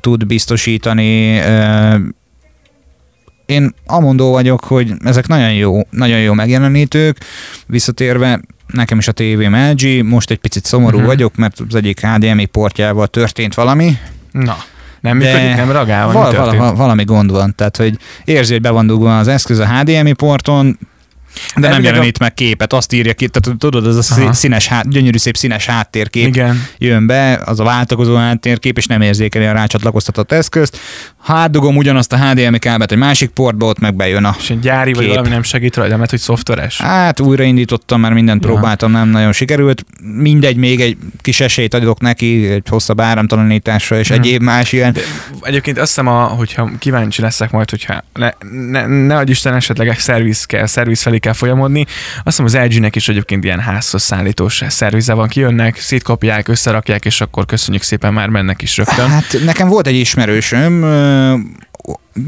tud 0.00 0.26
biztosítani. 0.26 1.40
Én 3.46 3.74
amondó 3.86 4.30
vagyok, 4.30 4.64
hogy 4.64 4.92
ezek 5.04 5.26
nagyon 5.26 5.52
jó, 5.52 5.80
nagyon 5.90 6.18
jó 6.18 6.32
megjelenítők, 6.32 7.18
visszatérve 7.66 8.40
nekem 8.66 8.98
is 8.98 9.08
a 9.08 9.12
tévém 9.12 9.56
LG, 9.56 10.04
most 10.04 10.30
egy 10.30 10.38
picit 10.38 10.64
szomorú 10.64 10.94
uh-huh. 10.94 11.10
vagyok, 11.10 11.36
mert 11.36 11.60
az 11.68 11.74
egyik 11.74 12.06
HDMI 12.06 12.44
portjával 12.44 13.06
történt 13.06 13.54
valami. 13.54 13.96
Na. 14.30 14.56
Nem 15.00 15.16
működik, 15.16 15.56
nem 15.56 15.70
reagál? 15.70 16.12
Val- 16.12 16.56
val- 16.56 16.76
valami 16.76 17.04
gond 17.04 17.30
van, 17.30 17.54
tehát 17.54 17.76
hogy 17.76 17.98
érzi, 18.24 18.52
hogy 18.52 18.62
be 18.62 18.70
van 18.70 18.86
dugva 18.86 19.18
az 19.18 19.28
eszköz 19.28 19.58
a 19.58 19.66
HDMI 19.66 20.12
porton, 20.12 20.78
de 21.56 21.68
nem 21.68 21.82
jelenít 21.82 22.16
a... 22.18 22.22
meg 22.22 22.34
képet, 22.34 22.72
azt 22.72 22.92
írja 22.92 23.14
ki, 23.14 23.28
tehát 23.28 23.58
tudod, 23.58 23.86
ez 23.86 24.10
a 24.10 24.14
Aha. 24.14 24.32
színes, 24.32 24.66
hát, 24.66 24.88
gyönyörű 24.88 25.18
szép 25.18 25.36
színes 25.36 25.66
háttérkép 25.66 26.26
Igen. 26.26 26.64
jön 26.78 27.06
be, 27.06 27.40
az 27.44 27.60
a 27.60 27.64
váltakozó 27.64 28.16
háttérkép, 28.16 28.78
és 28.78 28.86
nem 28.86 29.00
érzékeli 29.00 29.44
a 29.44 29.52
rácsatlakoztatott 29.52 30.32
eszközt. 30.32 30.78
Ha 31.16 31.34
átdugom 31.34 31.76
ugyanazt 31.76 32.12
a 32.12 32.16
HDMI 32.16 32.58
kábelt 32.58 32.92
egy 32.92 32.98
másik 32.98 33.30
portba, 33.30 33.66
ott 33.66 33.78
meg 33.78 33.94
bejön 33.94 34.24
a 34.24 34.34
És 34.38 34.50
egy 34.50 34.60
gyári 34.60 34.92
kép. 34.92 35.00
vagy 35.00 35.08
valami 35.08 35.28
nem 35.28 35.42
segít 35.42 35.76
rajta, 35.76 35.96
mert 35.96 36.10
hogy 36.10 36.18
szoftveres? 36.18 36.80
Hát 36.80 37.20
újraindítottam, 37.20 38.00
már 38.00 38.12
mindent 38.12 38.44
ja. 38.44 38.50
próbáltam, 38.50 38.90
nem 38.90 39.08
nagyon 39.08 39.32
sikerült. 39.32 39.84
Mindegy, 40.00 40.56
még 40.56 40.80
egy 40.80 40.96
kis 41.20 41.40
esélyt 41.40 41.74
adok 41.74 42.00
neki, 42.00 42.48
egy 42.48 42.68
hosszabb 42.68 43.00
áramtalanításra, 43.00 43.98
és 43.98 44.08
hmm. 44.08 44.18
egyéb 44.18 44.42
más 44.42 44.72
ilyen. 44.72 44.92
De 44.92 45.00
egyébként 45.40 45.78
azt 45.78 45.88
hiszem, 45.88 46.06
a, 46.06 46.22
hogyha 46.22 46.70
kíváncsi 46.78 47.20
leszek 47.22 47.50
majd, 47.50 47.70
hogyha 47.70 48.02
ne, 48.12 48.30
ne, 48.70 48.86
ne 48.86 49.16
adj 49.16 49.30
Isten 49.30 49.54
esetleg 49.54 49.98
szerviz 49.98 50.44
kell, 50.44 50.66
szerviz 50.66 51.02
felé 51.02 51.18
kell 51.22 51.32
folyamodni. 51.32 51.86
Azt 52.24 52.24
hiszem 52.24 52.44
az 52.44 52.56
LG-nek 52.56 52.96
is 52.96 53.08
egyébként 53.08 53.44
ilyen 53.44 53.60
házhoz 53.60 54.02
szállítós 54.02 54.62
szervize 54.68 55.12
van, 55.12 55.28
kijönnek, 55.28 55.76
szétkapják, 55.76 56.48
összerakják, 56.48 57.04
és 57.04 57.20
akkor 57.20 57.46
köszönjük 57.46 57.82
szépen, 57.82 58.12
már 58.12 58.28
mennek 58.28 58.62
is 58.62 58.76
rögtön. 58.76 59.08
Hát 59.08 59.36
nekem 59.44 59.68
volt 59.68 59.86
egy 59.86 59.96
ismerősöm, 59.96 60.82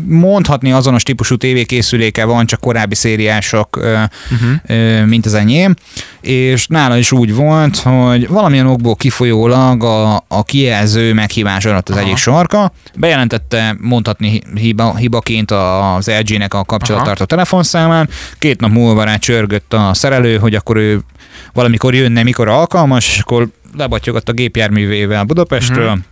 mondhatni 0.08 0.72
azonos 0.72 1.02
típusú 1.02 1.36
tévékészüléke 1.36 2.24
van, 2.24 2.46
csak 2.46 2.60
korábbi 2.60 2.94
szériások, 2.94 3.76
uh-huh. 3.76 5.06
mint 5.06 5.26
az 5.26 5.34
enyém, 5.34 5.74
és 6.20 6.66
nála 6.66 6.96
is 6.96 7.12
úgy 7.12 7.34
volt, 7.34 7.76
hogy 7.76 8.28
valamilyen 8.28 8.66
okból 8.66 8.96
kifolyólag 8.96 9.84
a, 9.84 10.24
a 10.28 10.42
kijelző 10.44 11.12
meghívás 11.12 11.64
alatt 11.64 11.88
az 11.88 11.96
Aha. 11.96 12.04
egyik 12.04 12.16
sarka, 12.16 12.72
bejelentette 12.96 13.76
mondhatni 13.80 14.42
hiba, 14.54 14.96
hibaként 14.96 15.50
az 15.50 16.10
LG-nek 16.18 16.54
a 16.54 16.64
kapcsolattartó 16.64 17.24
telefonszámán, 17.24 18.08
két 18.38 18.60
nap 18.60 18.70
múlva 18.70 19.04
rá 19.04 19.16
csörgött 19.16 19.72
a 19.72 19.94
szerelő, 19.94 20.38
hogy 20.38 20.54
akkor 20.54 20.76
ő 20.76 21.00
valamikor 21.52 21.94
jönne, 21.94 22.22
mikor 22.22 22.48
alkalmas, 22.48 23.08
és 23.08 23.18
akkor 23.18 23.48
lebattyogott 23.76 24.28
a 24.28 24.32
gépjárművével 24.32 25.24
Budapestről, 25.24 25.86
uh-huh. 25.86 26.02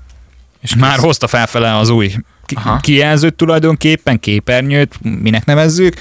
És 0.62 0.74
már 0.74 0.98
hozta 0.98 1.26
felfele 1.26 1.76
az 1.76 1.88
új 1.88 2.14
Aha. 2.54 2.76
kijelzőt 2.76 3.34
tulajdonképpen, 3.34 4.20
képernyőt, 4.20 4.98
minek 5.22 5.44
nevezzük, 5.44 5.94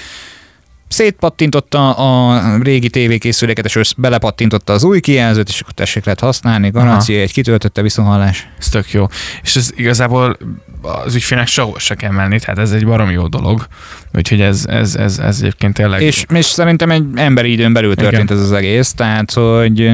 szétpattintotta 0.88 1.90
a 1.92 2.40
régi 2.62 2.90
tévékészüléket, 2.90 3.64
és 3.64 3.76
össz, 3.76 3.92
belepattintotta 3.92 4.72
az 4.72 4.84
új 4.84 5.00
kijelzőt, 5.00 5.48
és 5.48 5.60
akkor 5.60 5.72
tessék 5.72 6.04
lehet 6.04 6.20
használni, 6.20 6.70
garancia, 6.70 7.20
egy 7.20 7.32
kitöltötte 7.32 7.82
viszonhallás. 7.82 8.48
Ez 8.58 8.68
tök 8.68 8.90
jó. 8.90 9.06
És 9.42 9.56
ez 9.56 9.70
igazából 9.76 10.36
az 11.04 11.14
ügyfélnek 11.14 11.46
sehol 11.46 11.78
se 11.78 11.94
kell 11.94 12.10
menni, 12.10 12.40
tehát 12.40 12.58
ez 12.58 12.72
egy 12.72 12.86
baromi 12.86 13.12
jó 13.12 13.26
dolog. 13.26 13.66
Úgyhogy 14.14 14.40
ez, 14.40 14.64
ez, 14.66 14.94
ez, 14.94 15.18
ez 15.18 15.38
egyébként 15.40 15.74
tényleg... 15.74 16.02
És, 16.02 16.24
és 16.34 16.44
szerintem 16.44 16.90
egy 16.90 17.04
emberi 17.14 17.52
időn 17.52 17.72
belül 17.72 17.94
történt 17.94 18.30
Igen. 18.30 18.36
ez 18.36 18.42
az 18.42 18.52
egész, 18.52 18.92
tehát 18.92 19.32
hogy 19.32 19.92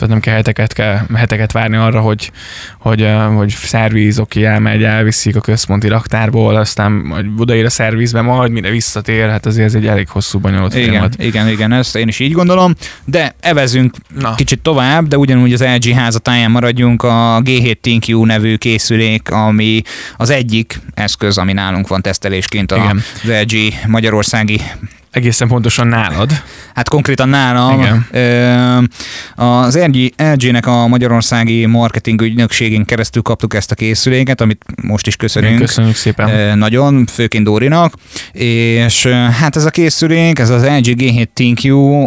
tehát 0.00 0.14
nem 0.14 0.20
kell 0.20 0.34
heteket, 0.34 0.72
kell 0.72 0.98
heteket 1.14 1.52
várni 1.52 1.76
arra, 1.76 2.00
hogy, 2.00 2.30
hogy, 2.78 3.08
hogy 3.36 3.50
szervíz, 3.50 4.18
oké, 4.18 4.44
elmegy, 4.44 4.82
elviszik 4.82 5.36
a 5.36 5.40
központi 5.40 5.88
raktárból, 5.88 6.56
aztán 6.56 6.92
majd 6.92 7.26
odaér 7.38 7.64
a 7.64 7.70
szervizbe, 7.70 8.20
majd 8.20 8.50
mire 8.50 8.70
visszatér, 8.70 9.28
hát 9.28 9.46
azért 9.46 9.66
ez 9.66 9.74
egy 9.74 9.86
elég 9.86 10.08
hosszú 10.08 10.38
bonyolult 10.38 10.74
igen, 10.74 10.86
folyamat. 10.86 11.22
Igen, 11.22 11.48
igen, 11.48 11.72
ezt 11.72 11.96
én 11.96 12.08
is 12.08 12.18
így 12.18 12.32
gondolom, 12.32 12.74
de 13.04 13.34
evezünk 13.40 13.94
Na. 14.18 14.34
kicsit 14.34 14.60
tovább, 14.60 15.06
de 15.08 15.18
ugyanúgy 15.18 15.52
az 15.52 15.64
LG 15.64 15.92
házatáján 15.92 16.50
maradjunk, 16.50 17.02
a 17.02 17.40
G7 17.44 17.76
ThinQ 17.80 18.24
nevű 18.24 18.56
készülék, 18.56 19.30
ami 19.30 19.82
az 20.16 20.30
egyik 20.30 20.80
eszköz, 20.94 21.38
ami 21.38 21.52
nálunk 21.52 21.88
van 21.88 22.02
tesztelésként 22.02 22.72
a, 22.72 22.88
az 22.90 23.30
LG 23.40 23.56
magyarországi 23.86 24.60
Egészen 25.10 25.48
pontosan 25.48 25.86
nálad. 25.86 26.42
Hát 26.74 26.88
konkrétan 26.88 27.28
nálam. 27.28 27.80
Igen. 27.80 28.90
Az 29.34 29.78
LG-nek 30.16 30.66
a 30.66 30.86
magyarországi 30.86 31.66
marketing 31.66 32.20
ügynökségén 32.20 32.84
keresztül 32.84 33.22
kaptuk 33.22 33.54
ezt 33.54 33.70
a 33.70 33.74
készüléket, 33.74 34.40
amit 34.40 34.64
most 34.82 35.06
is 35.06 35.16
köszönünk. 35.16 35.58
Köszönjük 35.58 35.96
szépen. 35.96 36.58
Nagyon, 36.58 37.06
főként 37.06 37.44
Dórinak. 37.44 37.94
És 38.32 39.06
hát 39.40 39.56
ez 39.56 39.64
a 39.64 39.70
készülék, 39.70 40.38
ez 40.38 40.50
az 40.50 40.62
LG 40.62 40.84
G7 40.84 41.26
ThinQ, 41.34 42.06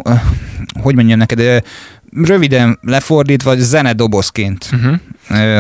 hogy 0.82 0.96
mondjam 0.96 1.18
neked, 1.18 1.64
röviden 2.22 2.80
lefordítva 2.82 3.56
zenedobozként 3.56 4.70
uh-huh. 4.74 5.00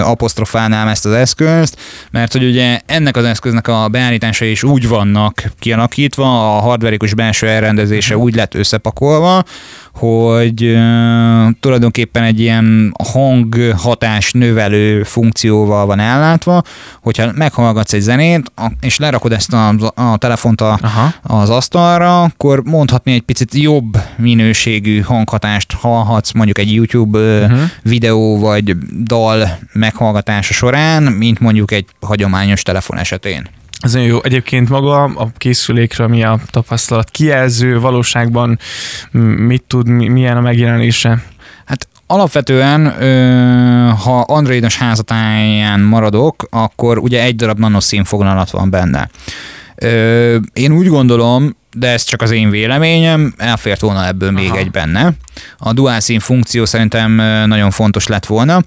Apostrofálnám 0.04 0.88
ezt 0.88 1.06
az 1.06 1.12
eszközt, 1.12 1.78
mert 2.12 2.32
hogy 2.32 2.44
ugye 2.44 2.80
ennek 2.86 3.18
az 3.18 3.24
eszköznek 3.24 3.68
a 3.68 3.88
beállításai 3.88 4.52
is 4.52 4.64
úgy 4.64 4.88
vannak 4.88 5.44
kialakítva, 5.60 6.58
a 6.58 6.60
hardverikus 6.60 7.14
belső 7.14 7.48
elrendezése 7.48 8.18
úgy 8.18 8.36
lett 8.36 8.54
összepakolva, 8.54 9.44
hogy 9.94 10.64
uh, 10.64 11.52
tulajdonképpen 11.60 12.24
egy 12.24 12.40
ilyen 12.40 12.96
hanghatás 13.04 14.32
növelő 14.32 15.04
funkcióval 15.04 15.86
van 15.86 16.00
ellátva, 16.00 16.62
hogyha 17.02 17.32
meghallgatsz 17.36 17.94
egy 17.94 18.02
zenét, 18.02 18.52
és 18.82 18.98
lerakod 18.98 19.32
ezt 19.32 19.54
a, 19.54 19.74
a 19.96 20.18
telefont 20.18 20.62
a, 20.62 20.80
az 21.22 21.50
asztalra, 21.50 22.22
akkor 22.22 22.64
mondhatni 22.64 23.14
egy 23.14 23.22
picit 23.22 23.54
jobb 23.54 23.98
minőségű 24.18 25.00
hanghatást 25.00 25.74
hallhatsz 25.74 26.32
mondjuk 26.32 26.58
egy 26.58 26.74
YouTube 26.74 27.20
uh-huh. 27.20 27.60
videó 27.82 28.40
vagy 28.40 28.78
dal 29.04 29.53
meghallgatása 29.74 30.54
során, 30.54 31.04
mint 31.04 31.40
mondjuk 31.40 31.72
egy 31.72 31.86
hagyományos 32.02 32.62
telefon 32.62 32.98
esetén. 32.98 33.48
Ez 33.80 33.94
nagyon 33.94 34.08
jó. 34.08 34.20
Egyébként 34.24 34.70
maga 34.70 35.04
a 35.04 35.32
készülékről 35.38 36.08
mi 36.08 36.24
a 36.24 36.40
tapasztalat? 36.50 37.10
Kijelző 37.10 37.80
valóságban 37.80 38.60
mit 39.38 39.64
tud, 39.68 39.88
milyen 39.88 40.38
a 40.38 40.42
megjelenése? 40.42 41.24
Hát 41.66 41.88
alapvetően, 42.08 42.90
ha 43.96 44.20
androidos 44.20 44.78
házatáján 44.78 45.80
maradok, 45.80 46.48
akkor 46.50 46.98
ugye 46.98 47.24
egy 47.24 47.36
darab 47.36 47.60
nanoszín 47.60 48.04
foglalat 48.04 48.50
van 48.50 48.70
benne. 48.70 49.10
Én 50.54 50.72
úgy 50.72 50.88
gondolom, 50.88 51.56
de 51.74 51.88
ez 51.90 52.04
csak 52.04 52.22
az 52.22 52.32
én 52.32 52.50
véleményem, 52.50 53.34
elfért 53.38 53.82
volna 53.82 54.08
ebből 54.08 54.30
Aha. 54.30 54.40
még 54.40 54.52
egy 54.56 54.72
benne. 54.72 55.12
A 55.58 55.74
dual 55.74 56.00
szín 56.00 56.20
funkció 56.20 56.66
szerintem 56.66 57.12
nagyon 57.48 57.72
fontos 57.72 58.08
lett 58.08 58.26
volna, 58.26 58.64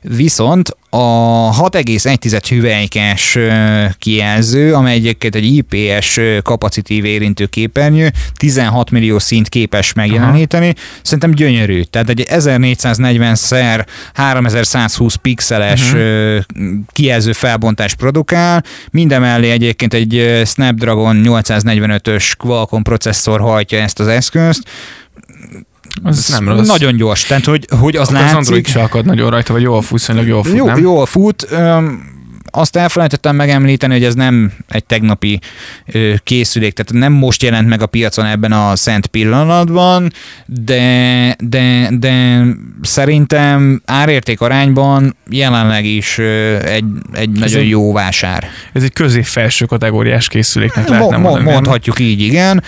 viszont 0.00 0.76
a 0.92 1.68
6,1 1.68 2.42
hüvelykes 2.48 3.38
kijelző, 3.98 4.74
amely 4.74 4.94
egyébként 4.94 5.34
egy 5.34 5.44
IPS 5.44 6.20
kapacitív 6.42 7.04
érintő 7.04 7.46
képernyő, 7.46 8.12
16 8.34 8.90
millió 8.90 9.18
szint 9.18 9.48
képes 9.48 9.92
megjeleníteni. 9.92 10.64
Aha. 10.64 10.74
Szerintem 11.02 11.30
gyönyörű. 11.30 11.82
Tehát 11.82 12.08
egy 12.08 12.20
1440 12.20 13.32
x 13.32 13.52
3120 14.14 15.14
pixeles 15.14 15.92
uh-huh. 15.92 16.38
kijelző 16.92 17.32
felbontás 17.32 17.94
produkál, 17.94 18.64
mindemellé 18.90 19.50
egyébként 19.50 19.94
egy 19.94 20.42
Snapdragon 20.44 21.22
845-ös 21.24 22.32
Qualcomm 22.38 22.82
processzor 22.82 23.40
hajtja 23.40 23.78
ezt 23.78 24.00
az 24.00 24.06
eszközt, 24.06 24.68
az 26.02 26.28
nem 26.28 26.48
rossz. 26.48 26.66
Nagyon 26.66 26.96
gyors, 26.96 27.22
tehát 27.22 27.44
hogy, 27.44 27.66
hogy 27.80 27.96
az 27.96 28.08
Akkor 28.08 28.20
látszik. 28.20 28.38
Az 28.38 28.46
Android 28.46 28.66
se 28.66 28.82
akad 28.82 29.04
nagyon 29.04 29.30
rajta, 29.30 29.52
vagy 29.52 29.62
jól 29.62 29.82
fut, 29.82 30.06
jól 30.24 30.44
fut, 30.44 30.56
jó, 30.56 30.66
nem? 30.66 30.78
Jól 30.78 31.06
fut. 31.06 31.46
Um, 31.52 32.18
azt 32.50 32.76
elfelejtettem 32.76 33.36
megemlíteni, 33.36 33.92
hogy 33.92 34.04
ez 34.04 34.14
nem 34.14 34.52
egy 34.68 34.84
tegnapi 34.84 35.40
készülék, 36.24 36.72
tehát 36.72 37.02
nem 37.02 37.12
most 37.12 37.42
jelent 37.42 37.68
meg 37.68 37.82
a 37.82 37.86
piacon 37.86 38.26
ebben 38.26 38.52
a 38.52 38.76
szent 38.76 39.06
pillanatban, 39.06 40.12
de, 40.46 41.36
de, 41.38 41.88
de 41.98 42.42
szerintem 42.82 43.82
árérték 43.84 44.40
arányban 44.40 45.16
jelenleg 45.30 45.84
is 45.84 46.18
egy, 46.64 46.84
egy 47.12 47.30
nagyon 47.30 47.60
egy, 47.60 47.68
jó 47.68 47.92
vásár. 47.92 48.48
Ez 48.72 48.82
egy 48.82 48.92
közép-felső 48.92 49.64
kategóriás 49.64 50.28
készüléknek 50.28 50.88
lehetne 50.88 51.16
mo- 51.16 51.30
mondani. 51.30 51.52
Mondhatjuk 51.52 51.98
így, 51.98 52.20
igen. 52.20 52.62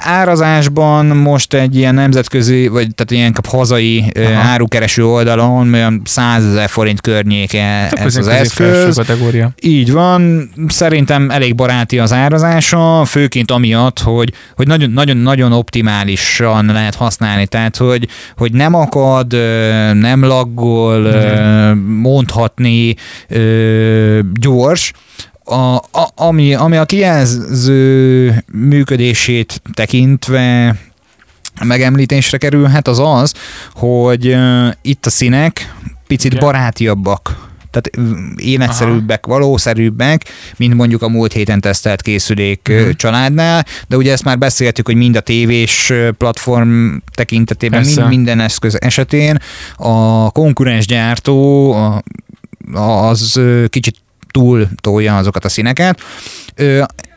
Árazásban 0.00 1.06
most 1.06 1.54
egy 1.54 1.76
ilyen 1.76 1.94
nemzetközi, 1.94 2.68
vagy 2.68 2.94
tehát 2.94 3.10
ilyen 3.10 3.34
hazai 3.48 4.12
Aha. 4.16 4.32
árukereső 4.32 5.06
oldalon 5.06 5.74
olyan 5.74 6.02
100 6.04 6.44
ezer 6.44 6.68
forint 6.68 7.00
környéke 7.00 7.88
ez 7.90 8.16
az 8.16 8.28
eszköz 8.28 8.99
kategória. 9.04 9.50
Így 9.60 9.92
van, 9.92 10.50
szerintem 10.68 11.30
elég 11.30 11.54
baráti 11.54 11.98
az 11.98 12.12
árazása, 12.12 13.04
főként 13.04 13.50
amiatt, 13.50 13.98
hogy, 13.98 14.32
hogy 14.56 14.66
nagyon, 14.66 14.90
nagyon, 14.90 15.16
nagyon 15.16 15.52
optimálisan 15.52 16.66
lehet 16.66 16.94
használni, 16.94 17.46
tehát 17.46 17.76
hogy, 17.76 18.08
hogy 18.36 18.52
nem 18.52 18.74
akad, 18.74 19.32
nem 19.94 20.24
laggol, 20.24 21.14
mondhatni, 21.84 22.94
gyors, 24.40 24.92
a, 25.44 25.74
a, 25.76 26.08
ami, 26.14 26.54
ami 26.54 26.76
a 26.76 26.84
kijelző 26.84 28.44
működését 28.52 29.62
tekintve 29.74 30.76
megemlítésre 31.64 32.38
kerülhet, 32.38 32.88
az 32.88 32.98
az, 32.98 33.34
hogy 33.74 34.28
uh, 34.28 34.68
itt 34.82 35.06
a 35.06 35.10
színek 35.10 35.74
picit 36.06 36.34
okay. 36.34 36.44
barátiabbak 36.44 37.49
tehát 37.70 38.10
életszerűbbek, 38.36 39.26
Aha. 39.26 39.38
valószerűbbek, 39.38 40.24
mint 40.56 40.74
mondjuk 40.74 41.02
a 41.02 41.08
múlt 41.08 41.32
héten 41.32 41.60
tesztelt 41.60 42.02
készülék 42.02 42.68
uh-huh. 42.70 42.92
családnál, 42.92 43.66
de 43.88 43.96
ugye 43.96 44.12
ezt 44.12 44.24
már 44.24 44.38
beszéltük, 44.38 44.86
hogy 44.86 44.96
mind 44.96 45.16
a 45.16 45.20
tévés 45.20 45.92
platform 46.18 46.96
tekintetében, 47.14 47.84
mind, 47.84 48.08
minden 48.08 48.40
eszköz 48.40 48.80
esetén 48.80 49.38
a 49.76 50.30
konkurens 50.30 50.86
gyártó 50.86 51.72
az 52.74 53.40
kicsit 53.68 53.96
túl 54.30 54.68
tolja 54.80 55.16
azokat 55.16 55.44
a 55.44 55.48
színeket. 55.48 56.00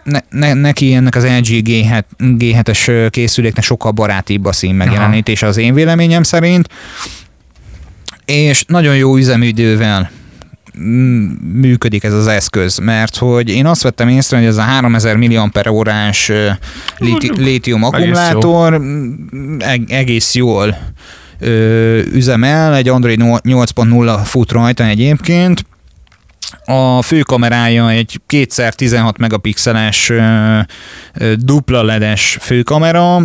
Ne, 0.03 0.19
ne, 0.29 0.53
neki 0.53 0.93
ennek 0.93 1.15
az 1.15 1.23
LG 1.23 1.45
G7, 1.45 2.03
G7-es 2.19 3.07
készüléknek 3.11 3.63
sokkal 3.63 3.91
barátibb 3.91 4.45
a 4.45 4.51
szín 4.51 4.75
megjelenítése 4.75 5.47
az 5.47 5.57
én 5.57 5.73
véleményem 5.73 6.23
szerint, 6.23 6.69
és 8.25 8.63
nagyon 8.67 8.95
jó 8.95 9.17
üzemidővel 9.17 10.11
működik 11.53 12.03
ez 12.03 12.13
az 12.13 12.27
eszköz, 12.27 12.77
mert 12.77 13.15
hogy 13.15 13.49
én 13.49 13.65
azt 13.65 13.81
vettem 13.81 14.07
észre, 14.07 14.37
hogy 14.37 14.45
ez 14.45 14.57
a 14.57 14.61
3000 14.61 15.15
mAh-órás 15.15 16.31
lítium 17.37 17.83
akkumulátor 17.83 18.81
egész 19.87 20.35
jól 20.35 20.77
üzemel, 22.13 22.75
egy 22.75 22.87
Android 22.87 23.19
8.0 23.21 24.19
fut 24.23 24.51
rajta 24.51 24.85
egyébként, 24.85 25.65
a 26.65 27.01
főkamerája 27.01 27.89
egy 27.89 28.19
2x16 28.29 29.17
megapixeles 29.17 30.11
dupla 31.35 31.83
ledes 31.83 32.37
főkamera, 32.41 33.21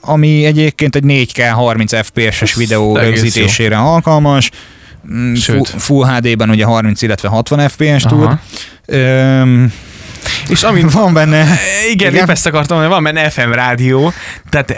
ami 0.00 0.44
egyébként 0.44 0.96
egy 0.96 1.02
4K 1.06 1.50
30 1.52 2.06
FPS-es 2.06 2.54
videó 2.54 2.96
rögzítésére 2.96 3.76
alkalmas. 3.76 4.50
Mm, 4.50 4.58
Sőt. 5.34 5.68
Full 5.68 6.06
HD-ben 6.06 6.50
ugye 6.50 6.64
30, 6.64 7.02
illetve 7.02 7.28
60 7.28 7.68
FPS 7.68 8.02
tud. 8.02 8.28
Öm, 8.86 9.72
és 10.48 10.62
ami 10.62 10.84
van 10.90 11.12
benne... 11.12 11.46
Igen, 11.90 12.12
igen? 12.12 12.24
épp 12.24 12.30
ezt 12.30 12.46
akartam 12.46 12.78
hogy 12.78 12.88
van 12.88 13.02
benne 13.02 13.30
FM 13.30 13.50
rádió, 13.50 14.12
tehát 14.50 14.70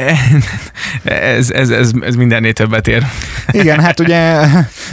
ez, 1.04 1.50
ez, 1.50 1.70
ez, 1.70 1.90
ez 2.00 2.14
mindennél 2.14 2.52
többet 2.52 2.88
ér. 2.88 3.06
Igen, 3.50 3.80
hát 3.80 4.00
ugye 4.00 4.46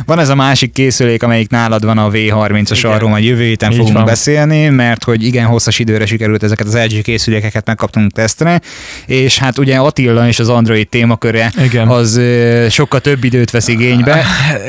van 0.05 0.19
ez 0.19 0.29
a 0.29 0.35
másik 0.35 0.71
készülék, 0.71 1.23
amelyik 1.23 1.49
nálad 1.49 1.85
van 1.85 1.97
a 1.97 2.09
V30-as, 2.09 2.85
arról 2.93 3.09
majd 3.09 3.23
jövő 3.23 3.43
héten 3.43 3.71
Így 3.71 3.77
fogunk 3.77 3.95
van. 3.95 4.05
beszélni, 4.05 4.69
mert 4.69 5.03
hogy 5.03 5.23
igen, 5.23 5.45
hosszas 5.45 5.79
időre 5.79 6.05
sikerült 6.05 6.43
ezeket 6.43 6.67
az 6.67 6.75
LG 6.75 7.01
készülékeket 7.01 7.65
megkaptunk 7.65 8.11
tesztre, 8.11 8.61
és 9.05 9.37
hát 9.37 9.57
ugye 9.57 9.77
Attila 9.77 10.27
és 10.27 10.39
az 10.39 10.49
Android 10.49 10.89
témaköre 10.89 11.51
igen. 11.63 11.87
az 11.87 12.21
sokkal 12.69 12.99
több 12.99 13.23
időt 13.23 13.51
vesz 13.51 13.67
igénybe. 13.67 14.25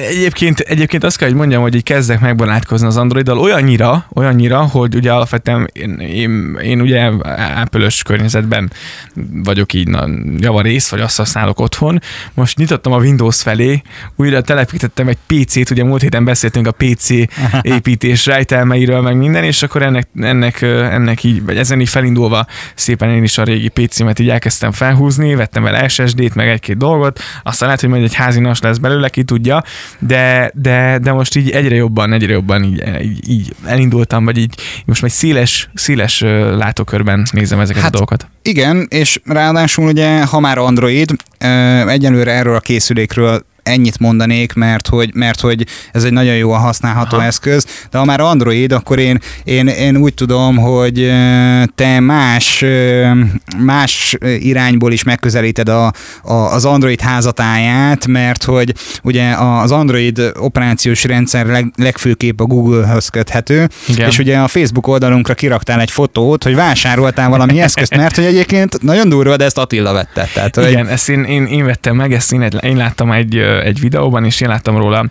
Egyébként, 0.08 0.60
egyébként 0.60 1.04
azt 1.04 1.16
kell, 1.16 1.28
hogy 1.28 1.36
mondjam, 1.36 1.62
hogy 1.62 1.74
így 1.74 1.82
kezdek 1.82 2.20
megbarátkozni 2.20 2.86
az 2.86 2.96
Androiddal 2.96 3.38
olyannyira, 3.38 4.06
olyannyira, 4.14 4.58
hogy 4.58 4.94
ugye 4.94 5.12
alapvetően 5.12 5.70
én, 5.74 5.98
én, 5.98 6.58
én 6.62 6.80
ugye 6.80 7.10
apple 7.56 7.88
környezetben 8.04 8.70
vagyok 9.44 9.72
így 9.72 9.88
na, 9.88 10.08
javarész, 10.38 10.88
vagy 10.88 11.00
azt 11.00 11.16
használok 11.16 11.60
otthon. 11.60 12.00
Most 12.34 12.58
nyitottam 12.58 12.92
a 12.92 12.98
Windows 12.98 13.42
felé, 13.42 13.82
újra 14.16 14.40
telepítettem 14.40 15.08
egy 15.08 15.18
PC-t, 15.26 15.70
ugye 15.70 15.84
múlt 15.84 16.02
héten 16.02 16.24
beszéltünk 16.24 16.66
a 16.66 16.72
PC 16.72 17.08
építés 17.62 18.26
rejtelmeiről, 18.26 19.00
meg 19.00 19.16
minden, 19.16 19.44
és 19.44 19.62
akkor 19.62 19.82
ennek, 19.82 20.08
ennek, 20.20 20.62
ennek 20.62 21.24
így, 21.24 21.44
vagy 21.44 21.56
ezen 21.56 21.80
így 21.80 21.88
felindulva 21.88 22.46
szépen 22.74 23.10
én 23.10 23.22
is 23.22 23.38
a 23.38 23.44
régi 23.44 23.68
PC-met 23.68 24.18
így 24.18 24.28
elkezdtem 24.28 24.72
felhúzni, 24.72 25.34
vettem 25.34 25.62
vele 25.62 25.88
SSD-t, 25.88 26.34
meg 26.34 26.48
egy-két 26.48 26.76
dolgot, 26.76 27.20
aztán 27.42 27.66
lehet, 27.66 27.80
hogy 27.80 27.90
majd 27.90 28.02
egy 28.02 28.14
házinas 28.14 28.60
lesz 28.60 28.78
belőle, 28.78 29.08
ki 29.08 29.22
tudja, 29.22 29.62
de, 29.98 30.50
de, 30.54 30.98
de 30.98 31.12
most 31.12 31.36
így 31.36 31.50
egyre 31.50 31.74
jobban, 31.74 32.12
egyre 32.12 32.32
jobban 32.32 32.62
így, 32.64 32.82
így, 33.02 33.28
így 33.28 33.54
elindultam, 33.64 34.24
vagy 34.24 34.38
így 34.38 34.54
most 34.84 35.00
majd 35.00 35.12
széles, 35.12 35.63
széles 35.74 36.20
látókörben 36.56 37.26
nézem 37.30 37.60
ezeket 37.60 37.82
hát, 37.82 37.90
a 37.90 37.96
dolgokat. 37.96 38.26
Igen, 38.42 38.86
és 38.90 39.20
ráadásul 39.24 39.86
ugye, 39.88 40.24
ha 40.24 40.40
már 40.40 40.58
Android, 40.58 41.10
egyelőre 41.88 42.32
erről 42.32 42.54
a 42.54 42.60
készülékről 42.60 43.42
ennyit 43.64 43.98
mondanék, 43.98 44.52
mert 44.52 44.88
hogy, 44.88 45.14
mert 45.14 45.40
hogy 45.40 45.66
ez 45.92 46.04
egy 46.04 46.12
nagyon 46.12 46.34
jó 46.34 46.50
használható 46.50 47.16
Aha. 47.16 47.26
eszköz, 47.26 47.66
de 47.90 47.98
ha 47.98 48.04
már 48.04 48.20
Android, 48.20 48.72
akkor 48.72 48.98
én, 48.98 49.18
én, 49.44 49.66
én 49.66 49.96
úgy 49.96 50.14
tudom, 50.14 50.56
hogy 50.56 51.12
te 51.74 52.00
más, 52.00 52.64
más 53.58 54.16
irányból 54.38 54.92
is 54.92 55.02
megközelíted 55.02 55.68
a, 55.68 55.92
a, 56.22 56.32
az 56.32 56.64
Android 56.64 57.00
házatáját, 57.00 58.06
mert 58.06 58.44
hogy 58.44 58.74
ugye 59.02 59.32
az 59.32 59.70
Android 59.70 60.32
operációs 60.38 61.04
rendszer 61.04 61.46
leg, 61.46 61.72
legfőképp 61.76 62.40
a 62.40 62.44
Google-höz 62.44 63.08
köthető, 63.08 63.68
Igen. 63.88 64.08
és 64.08 64.18
ugye 64.18 64.38
a 64.38 64.48
Facebook 64.48 64.86
oldalunkra 64.86 65.34
kiraktál 65.34 65.80
egy 65.80 65.90
fotót, 65.90 66.42
hogy 66.44 66.54
vásároltál 66.54 67.28
valami 67.28 67.60
eszközt, 67.60 67.96
mert 67.96 68.14
hogy 68.16 68.24
egyébként 68.24 68.82
nagyon 68.82 69.08
durva, 69.08 69.36
de 69.36 69.44
ezt 69.44 69.58
Attila 69.58 69.92
vette. 69.92 70.28
Tehát, 70.34 70.54
hogy... 70.54 70.70
Igen, 70.70 70.88
ezt 70.88 71.08
én, 71.08 71.22
én, 71.22 71.33
én 71.42 71.64
vettem 71.64 71.96
meg, 71.96 72.12
ezt 72.12 72.32
én, 72.32 72.42
én 72.42 72.76
láttam 72.76 73.12
egy 73.12 73.36
egy 73.64 73.80
videóban, 73.80 74.24
és 74.24 74.40
én 74.40 74.48
láttam 74.48 74.76
róla 74.76 75.04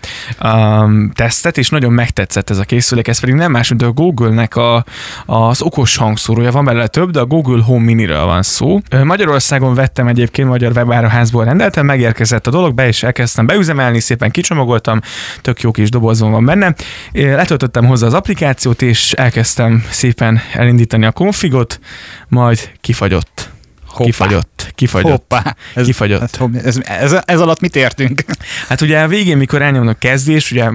um, 0.43 1.12
tesztet, 1.13 1.57
és 1.57 1.69
nagyon 1.69 1.91
megtetszett 1.93 2.49
ez 2.49 2.57
a 2.57 2.63
készülék, 2.63 3.07
ez 3.07 3.19
pedig 3.19 3.36
nem 3.36 3.51
más, 3.51 3.69
mint 3.69 3.81
a 3.81 3.91
Google-nek 3.91 4.55
a, 4.55 4.86
az 5.25 5.62
okos 5.62 5.95
hangszórója, 5.95 6.51
van 6.51 6.65
belőle 6.65 6.88
több, 6.88 7.09
de 7.09 7.19
a 7.19 7.25
Google 7.25 7.63
Home 7.63 7.83
Mini-ről 7.83 8.25
van 8.25 8.43
szó. 8.43 8.79
Magyarországon 9.03 9.73
vettem 9.73 10.07
egyébként 10.07 10.47
magyar 10.47 10.71
webáruházból 10.75 11.43
rendeltem, 11.43 11.86
megérkezett 11.86 12.47
a 12.47 12.51
dolog, 12.51 12.73
be 12.73 12.88
is 12.88 13.03
elkezdtem 13.03 13.45
beüzemelni, 13.45 13.99
szépen 13.99 14.31
kicsomagoltam, 14.31 14.99
tök 15.41 15.62
jó 15.62 15.71
kis 15.71 15.89
dobozon 15.89 16.31
van 16.31 16.45
benne. 16.45 16.75
Letöltöttem 17.12 17.86
hozzá 17.86 18.07
az 18.07 18.13
applikációt, 18.13 18.81
és 18.81 19.12
elkezdtem 19.12 19.86
szépen 19.89 20.41
elindítani 20.53 21.05
a 21.05 21.12
konfigot, 21.12 21.79
majd 22.27 22.71
kifagyott. 22.81 23.53
Hoppá. 23.93 24.06
Kifagyott. 24.06 24.71
Kifagyott. 24.75 25.12
Hoppá. 25.12 25.56
Ez, 25.73 25.86
kifagyott. 25.86 26.39
Ez, 26.53 26.77
ez, 26.77 26.77
ez, 26.84 27.21
ez, 27.25 27.39
alatt 27.39 27.60
mit 27.60 27.75
értünk? 27.75 28.23
Hát 28.67 28.82
ugye 28.82 29.01
a 29.01 29.08
végén, 29.08 29.38
mikor 29.38 29.62
elnyomnak 29.62 29.99
kezdés, 29.99 30.51
ugye 30.51 30.69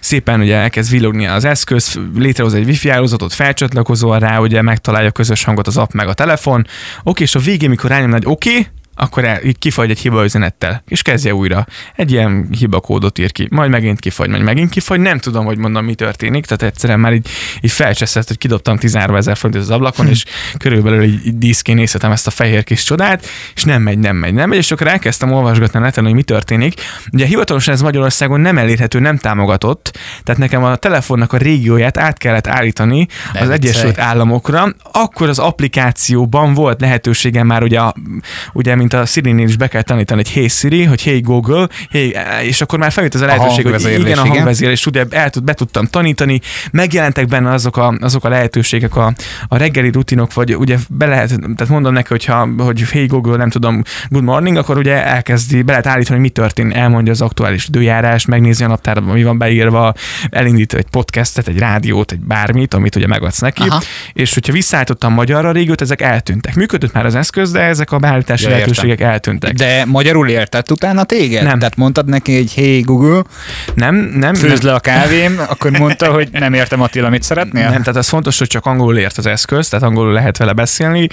szépen 0.00 0.40
ugye 0.40 0.56
elkezd 0.56 0.90
villogni 0.90 1.26
az 1.26 1.44
eszköz, 1.44 2.00
létrehoz 2.14 2.54
egy 2.54 2.66
wifi 2.66 2.88
hálózatot, 2.88 3.32
felcsatlakozol 3.32 4.18
rá, 4.18 4.38
ugye 4.38 4.62
megtalálja 4.62 5.08
a 5.08 5.12
közös 5.12 5.44
hangot 5.44 5.66
az 5.66 5.76
app 5.76 5.92
meg 5.92 6.08
a 6.08 6.14
telefon. 6.14 6.66
Oké, 7.02 7.22
és 7.22 7.34
a 7.34 7.38
végén, 7.38 7.68
mikor 7.68 7.90
elnyomnak 7.90 8.18
egy 8.18 8.26
oké, 8.26 8.66
akkor 9.00 9.24
el, 9.24 9.44
így 9.44 9.58
kifagy 9.58 9.90
egy 9.90 9.98
hiba 9.98 10.24
üzenettel, 10.24 10.82
és 10.88 11.02
kezdje 11.02 11.34
újra. 11.34 11.66
Egy 11.96 12.12
ilyen 12.12 12.48
hiba 12.58 12.80
kódot 12.80 13.18
ír 13.18 13.32
ki, 13.32 13.48
majd 13.50 13.70
megint 13.70 14.00
kifagy, 14.00 14.28
majd 14.28 14.42
megint 14.42 14.70
kifagy, 14.70 15.00
nem 15.00 15.18
tudom, 15.18 15.44
hogy 15.44 15.58
mondom, 15.58 15.84
mi 15.84 15.94
történik, 15.94 16.46
tehát 16.46 16.62
egyszerűen 16.62 17.00
már 17.00 17.12
így, 17.12 17.28
így 17.60 17.70
felcseszett, 17.70 18.28
hogy 18.28 18.38
kidobtam 18.38 18.76
13 18.76 19.16
ezer 19.16 19.36
forintot 19.36 19.62
az 19.62 19.70
ablakon, 19.70 20.08
és 20.08 20.24
körülbelül 20.58 21.02
így, 21.02 21.26
így 21.26 21.38
díszként 21.38 21.78
nézhetem 21.78 22.10
ezt 22.10 22.26
a 22.26 22.30
fehér 22.30 22.64
kis 22.64 22.82
csodát, 22.82 23.26
és 23.54 23.64
nem 23.64 23.82
megy, 23.82 23.98
nem 23.98 24.16
megy, 24.16 24.34
nem 24.34 24.48
megy, 24.48 24.58
és 24.58 24.70
akkor 24.70 24.86
elkezdtem 24.86 25.32
olvasgatni 25.32 25.78
a 25.78 25.82
neten, 25.82 26.04
hogy 26.04 26.14
mi 26.14 26.22
történik. 26.22 26.74
Ugye 27.12 27.26
hivatalosan 27.26 27.74
ez 27.74 27.82
Magyarországon 27.82 28.40
nem 28.40 28.58
elérhető, 28.58 28.98
nem 28.98 29.16
támogatott, 29.16 29.98
tehát 30.22 30.40
nekem 30.40 30.64
a 30.64 30.76
telefonnak 30.76 31.32
a 31.32 31.36
régióját 31.36 31.98
át 31.98 32.18
kellett 32.18 32.46
állítani 32.46 33.06
nem 33.32 33.42
az 33.42 33.50
Egyesült 33.50 33.98
Államokra, 33.98 34.74
akkor 34.92 35.28
az 35.28 35.38
applikációban 35.38 36.54
volt 36.54 36.80
lehetőségem 36.80 37.46
már 37.46 37.62
ugye, 37.62 37.80
ugye 38.52 38.74
mint 38.74 38.89
a 38.94 39.06
Siri-nél 39.06 39.48
is 39.48 39.56
be 39.56 39.68
kell 39.68 39.82
tanítani, 39.82 40.22
hogy 40.22 40.32
hey 40.32 40.48
Siri, 40.48 40.84
hogy 40.84 41.02
hey 41.02 41.20
Google, 41.20 41.68
hey, 41.90 42.16
és 42.42 42.60
akkor 42.60 42.78
már 42.78 42.92
feljött 42.92 43.14
az 43.14 43.20
a 43.20 43.26
lehetőség, 43.26 43.66
a 43.66 43.70
hogy 43.70 44.00
igen, 44.00 44.18
a 44.18 44.26
hangvezérlés, 44.26 44.86
ugye 44.86 45.04
el 45.10 45.30
tud, 45.30 45.44
be 45.44 45.54
tudtam 45.54 45.86
tanítani, 45.86 46.40
megjelentek 46.70 47.26
benne 47.26 47.50
azok 47.50 47.76
a, 47.76 47.94
azok 48.00 48.24
a 48.24 48.28
lehetőségek, 48.28 48.96
a, 48.96 49.12
a 49.48 49.56
reggeli 49.56 49.90
rutinok, 49.90 50.34
vagy 50.34 50.56
ugye 50.56 50.76
be 50.88 51.06
lehet, 51.06 51.28
tehát 51.28 51.68
mondom 51.68 51.92
neki, 51.92 52.08
hogyha, 52.08 52.48
hogy 52.58 52.80
hey 52.80 53.06
Google, 53.06 53.36
nem 53.36 53.50
tudom, 53.50 53.82
good 54.08 54.24
morning, 54.24 54.56
akkor 54.56 54.78
ugye 54.78 55.04
elkezdi, 55.04 55.62
be 55.62 55.70
lehet 55.70 55.86
állítani, 55.86 56.14
hogy 56.14 56.28
mi 56.28 56.28
történt, 56.28 56.74
elmondja 56.74 57.12
az 57.12 57.20
aktuális 57.20 57.68
időjárás, 57.68 58.24
megnézi 58.24 58.64
a 58.64 58.66
naptárban, 58.66 59.14
mi 59.14 59.22
van 59.22 59.38
beírva, 59.38 59.94
elindít 60.30 60.74
egy 60.74 60.86
podcastet, 60.90 61.48
egy 61.48 61.58
rádiót, 61.58 62.12
egy 62.12 62.20
bármit, 62.20 62.74
amit 62.74 62.96
ugye 62.96 63.06
megadsz 63.06 63.40
neki, 63.40 63.62
Aha. 63.62 63.80
és 64.12 64.34
hogyha 64.34 64.52
visszaállítottam 64.52 65.12
magyarra 65.12 65.52
régót, 65.52 65.80
ezek 65.80 66.00
eltűntek. 66.00 66.54
Működött 66.54 66.92
már 66.92 67.06
az 67.06 67.14
eszköz, 67.14 67.50
de 67.50 67.60
ezek 67.60 67.92
a 67.92 67.98
beállítási 67.98 68.48
ja, 68.48 68.64
lehetőségek 68.70 69.12
eltűntek. 69.12 69.52
De 69.52 69.84
magyarul 69.84 70.28
értett 70.28 70.70
utána 70.70 71.04
téged? 71.04 71.42
Nem. 71.42 71.58
Tehát 71.58 71.76
mondtad 71.76 72.06
neki, 72.06 72.36
hogy 72.36 72.54
hey 72.54 72.80
Google, 72.80 73.22
nem, 73.74 73.94
nem. 73.94 74.34
Főzd 74.34 74.62
le 74.62 74.74
a 74.74 74.80
kávém, 74.80 75.40
akkor 75.52 75.70
mondta, 75.70 76.12
hogy 76.12 76.28
nem 76.32 76.54
értem 76.54 76.80
Attila, 76.80 77.08
mit 77.08 77.22
szeretnél? 77.22 77.68
Nem, 77.68 77.80
tehát 77.80 77.96
az 77.96 78.08
fontos, 78.08 78.38
hogy 78.38 78.46
csak 78.46 78.66
angolul 78.66 78.98
ért 78.98 79.18
az 79.18 79.26
eszköz, 79.26 79.68
tehát 79.68 79.84
angolul 79.84 80.12
lehet 80.12 80.36
vele 80.36 80.52
beszélni. 80.52 81.08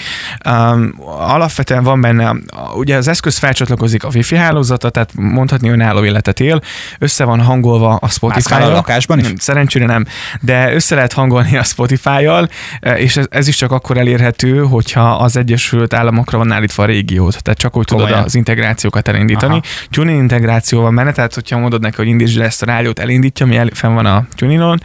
Um, 0.49 0.95
alapvetően 1.17 1.83
van 1.83 2.01
benne, 2.01 2.35
ugye 2.75 2.95
az 2.95 3.07
eszköz 3.07 3.37
felcsatlakozik 3.37 4.03
a 4.03 4.09
wifi 4.13 4.35
hálózata, 4.35 4.89
tehát 4.89 5.11
mondhatni 5.15 5.69
önálló 5.69 6.05
életet 6.05 6.39
él, 6.39 6.61
össze 6.99 7.23
van 7.23 7.41
hangolva 7.41 7.95
a 7.95 8.09
Spotify-jal. 8.09 8.61
a 8.69 8.73
lakásban 8.73 9.19
is? 9.19 9.27
Szerencsére 9.37 9.85
nem, 9.85 10.05
de 10.41 10.73
össze 10.73 10.95
lehet 10.95 11.13
hangolni 11.13 11.57
a 11.57 11.63
Spotify-jal, 11.63 12.49
és 12.95 13.17
ez, 13.17 13.25
ez 13.29 13.47
is 13.47 13.55
csak 13.55 13.71
akkor 13.71 13.97
elérhető, 13.97 14.59
hogyha 14.59 15.15
az 15.15 15.37
Egyesült 15.37 15.93
Államokra 15.93 16.37
van 16.37 16.51
állítva 16.51 16.83
a 16.83 16.85
régiót, 16.85 17.41
tehát 17.47 17.61
csak 17.61 17.77
úgy 17.77 17.85
tudod 17.85 18.11
az 18.11 18.35
integrációkat 18.35 19.07
elindítani. 19.07 19.61
Tuning 19.89 20.19
integráció 20.19 20.81
van 20.81 20.95
benne, 20.95 21.11
tehát 21.11 21.33
hogyha 21.33 21.57
mondod 21.57 21.81
neki, 21.81 21.95
hogy 21.95 22.07
indítsd 22.07 22.39
ezt 22.39 22.61
a 22.61 22.65
rádiót, 22.65 22.99
elindítja, 22.99 23.45
mi 23.45 23.55
el, 23.55 23.69
fenn 23.73 23.93
van 23.93 24.05
a 24.05 24.25
Tuninon. 24.35 24.81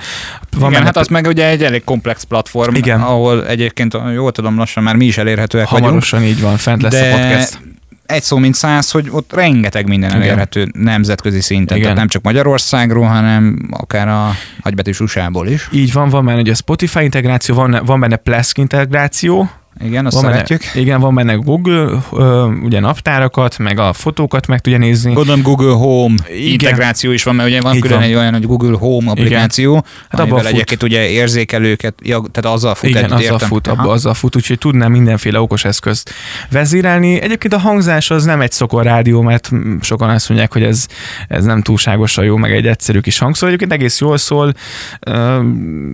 Van 0.57 0.71
Igen, 0.71 0.85
hát 0.85 0.97
az 0.97 1.07
meg 1.07 1.27
ugye 1.27 1.49
egy 1.49 1.63
elég 1.63 1.85
komplex 1.85 2.23
platform, 2.23 2.75
Igen. 2.75 3.01
ahol 3.01 3.47
egyébként, 3.47 3.97
jól 4.15 4.33
tudom, 4.33 4.57
lassan 4.57 4.83
már 4.83 4.97
mi 4.97 5.05
is 5.05 5.19
elérhetőek 5.19 5.67
Hamarosan 5.67 6.21
vagyunk. 6.21 6.37
így 6.37 6.43
van, 6.45 6.57
fent 6.57 6.83
lesz 6.83 6.93
de... 6.93 7.13
a 7.13 7.17
podcast 7.17 7.59
egy 8.07 8.23
szó 8.23 8.37
mint 8.37 8.55
száz, 8.55 8.91
hogy 8.91 9.09
ott 9.11 9.33
rengeteg 9.33 9.89
minden 9.89 10.11
Igen. 10.11 10.23
elérhető 10.23 10.69
nemzetközi 10.73 11.41
szinten. 11.41 11.77
Igen. 11.77 11.83
Tehát 11.83 11.97
nem 11.97 12.09
csak 12.09 12.23
Magyarországról, 12.23 13.07
hanem 13.07 13.69
akár 13.71 14.09
a 14.09 14.31
nagybetűs 14.63 15.01
USA-ból 15.01 15.47
is. 15.47 15.69
Így 15.73 15.93
van, 15.93 16.09
van 16.09 16.25
benne 16.25 16.41
ugye 16.41 16.53
a 16.53 16.55
Spotify 16.55 17.03
integráció, 17.03 17.55
van, 17.55 17.81
van 17.85 18.01
benne 18.01 18.17
Plesk 18.17 18.59
integráció, 18.59 19.51
igen, 19.81 20.07
azt 20.07 20.15
van 20.15 20.25
szeretjük. 20.25 20.61
Benne, 20.61 20.81
igen, 20.81 21.01
van 21.01 21.15
benne 21.15 21.35
Google, 21.35 22.03
ö, 22.13 22.47
ugye 22.63 22.81
naptárakat, 22.81 23.59
meg 23.59 23.79
a 23.79 23.93
fotókat 23.93 24.47
meg 24.47 24.61
tudja 24.61 24.79
nézni. 24.79 25.13
Gondolom 25.13 25.43
Google 25.43 25.73
Home 25.73 26.15
igen. 26.29 26.53
integráció 26.53 27.11
is 27.11 27.23
van, 27.23 27.35
mert 27.35 27.49
ugye 27.49 27.61
van 27.61 27.75
Így 27.75 27.81
külön 27.81 27.99
van. 27.99 28.07
egy 28.07 28.15
olyan, 28.15 28.33
hogy 28.33 28.47
Google 28.47 28.77
Home 28.79 29.11
applikáció, 29.11 29.71
igen. 29.71 29.85
hát 30.09 30.21
amivel 30.21 30.47
egyébként 30.47 30.83
ugye 30.83 31.09
érzékelőket, 31.09 31.95
ja, 32.03 32.23
tehát 32.33 32.57
azzal 32.57 32.75
fut. 32.75 32.89
Igen, 32.89 33.05
azzal 33.05 33.21
értem. 33.21 33.49
fut, 33.49 33.67
abba, 33.67 33.91
azzal 33.91 34.15
fut, 34.15 34.37
úgyhogy 34.37 34.59
tudná 34.59 34.89
mindenféle 34.89 35.41
okos 35.41 35.65
eszközt 35.65 36.11
vezérelni. 36.51 37.21
Egyébként 37.21 37.55
a 37.55 37.59
hangzás 37.59 38.11
az 38.11 38.25
nem 38.25 38.41
egy 38.41 38.53
szokor 38.53 38.85
rádió, 38.85 39.21
mert 39.21 39.51
sokan 39.81 40.11
azt 40.11 40.29
mondják, 40.29 40.53
hogy 40.53 40.63
ez, 40.63 40.87
ez 41.29 41.45
nem 41.45 41.63
túlságosan 41.63 42.25
jó, 42.25 42.37
meg 42.37 42.53
egy 42.53 42.67
egyszerű 42.67 43.01
kis 43.01 43.19
hangszó. 43.19 43.47
Egyébként 43.47 43.73
egész 43.73 44.01
jól 44.01 44.17
szól, 44.17 44.55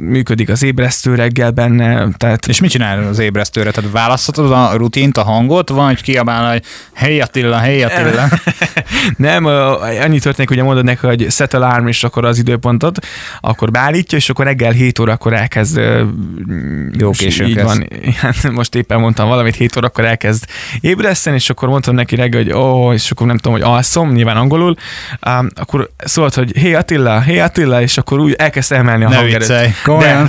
működik 0.01 0.49
az 0.49 0.63
ébresztő 0.63 1.15
reggel 1.15 1.51
benne. 1.51 2.09
Tehát... 2.17 2.47
És 2.47 2.61
mit 2.61 2.71
csinál 2.71 3.07
az 3.07 3.19
ébresztő 3.19 3.63
tehát 3.71 3.91
választhatod 3.91 4.53
a 4.53 4.73
rutint, 4.77 5.17
a 5.17 5.23
hangot, 5.23 5.69
vagy 5.69 6.03
kiabál, 6.03 6.51
hogy 6.51 6.63
hey 6.95 7.21
Attila, 7.21 7.59
hey 7.59 7.83
Attila. 7.83 8.29
nem, 9.17 9.45
annyi 10.05 10.19
történik, 10.19 10.49
hogy 10.49 10.63
mondod 10.63 10.85
neki, 10.85 11.07
hogy 11.07 11.27
set 11.31 11.55
alarm, 11.55 11.87
és 11.87 12.05
akkor 12.05 12.25
az 12.25 12.39
időpontot, 12.39 13.07
akkor 13.41 13.71
beállítja, 13.71 14.19
és 14.19 14.31
akkor 14.31 14.45
reggel 14.45 14.73
7 14.73 14.99
órakor 14.99 15.33
elkezd 15.33 15.81
jó 16.99 17.11
későn 17.11 17.49
így 17.49 17.63
van. 17.63 17.89
Most 18.53 18.75
éppen 18.75 19.01
mondtam 19.01 19.29
valamit, 19.29 19.55
7 19.55 19.77
órakor 19.77 20.05
elkezd 20.05 20.45
ébreszteni, 20.81 21.37
és 21.37 21.51
akkor 21.51 21.69
mondtam 21.69 21.95
neki 21.95 22.15
reggel, 22.15 22.43
hogy 22.43 22.53
ó, 22.53 22.87
oh, 22.87 22.95
és 22.95 23.11
akkor 23.11 23.27
nem 23.27 23.37
tudom, 23.37 23.53
hogy 23.53 23.63
alszom, 23.63 24.13
nyilván 24.13 24.37
angolul, 24.37 24.75
um, 25.27 25.49
akkor 25.55 25.91
szólt, 25.99 26.35
hogy 26.35 26.59
hey 26.59 26.75
Attila, 26.75 27.21
hey 27.21 27.39
Attila, 27.39 27.83
és 27.83 27.99
akkor 27.99 28.19
úgy 28.19 28.33
elkezd 28.33 28.73
emelni 28.73 29.05
a 29.05 29.15
hangerőt. 29.15 29.49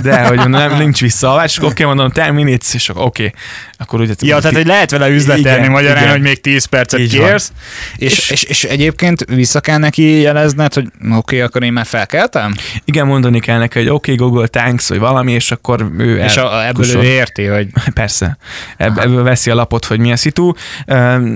de, 0.02 0.26
hogy 0.26 0.48
nem, 0.48 0.76
nincs 0.76 1.00
vissza, 1.00 1.42
és 1.44 1.56
akkor 1.56 1.70
oké, 1.70 1.84
okay, 1.84 1.96
mondom, 1.96 2.24
10 2.24 2.32
minutes, 2.34 2.74
és 2.74 2.88
akkor 2.88 3.04
oké. 3.04 3.29
Akkor 3.78 4.00
ugye... 4.00 4.14
Ja, 4.20 4.38
tehát 4.38 4.56
hogy 4.56 4.66
lehet 4.66 4.90
vele 4.90 5.08
üzletelni 5.08 5.58
igen, 5.58 5.70
magyarán, 5.70 6.02
igen. 6.02 6.10
hogy 6.10 6.20
még 6.20 6.40
10 6.40 6.64
percet 6.64 7.00
Így 7.00 7.10
kérsz, 7.10 7.52
és, 7.96 8.12
és, 8.12 8.30
és, 8.30 8.42
és, 8.42 8.64
egyébként 8.64 9.24
vissza 9.24 9.60
kell 9.60 9.78
neki 9.78 10.20
jelezned, 10.20 10.74
hogy 10.74 10.86
oké, 11.02 11.14
okay, 11.16 11.40
akkor 11.40 11.62
én 11.62 11.72
már 11.72 11.86
felkeltem? 11.86 12.54
Igen, 12.84 13.06
mondani 13.06 13.40
kell 13.40 13.58
neki, 13.58 13.78
hogy 13.78 13.88
oké, 13.88 14.12
okay, 14.12 14.26
Google 14.26 14.46
Thanks, 14.46 14.88
vagy 14.88 14.98
valami, 14.98 15.32
és 15.32 15.50
akkor 15.50 15.90
ő 15.98 16.18
És 16.18 16.36
a, 16.36 16.66
ebből 16.66 16.84
kusol. 16.84 17.04
ő 17.04 17.06
érti, 17.06 17.44
hogy... 17.44 17.66
Persze. 17.94 18.38
Ebb, 18.76 18.98
ebből 18.98 19.22
veszi 19.22 19.50
a 19.50 19.54
lapot, 19.54 19.84
hogy 19.84 19.98
mi 19.98 20.12
a 20.12 20.16
szitu. 20.16 20.48
Uh, 20.48 20.56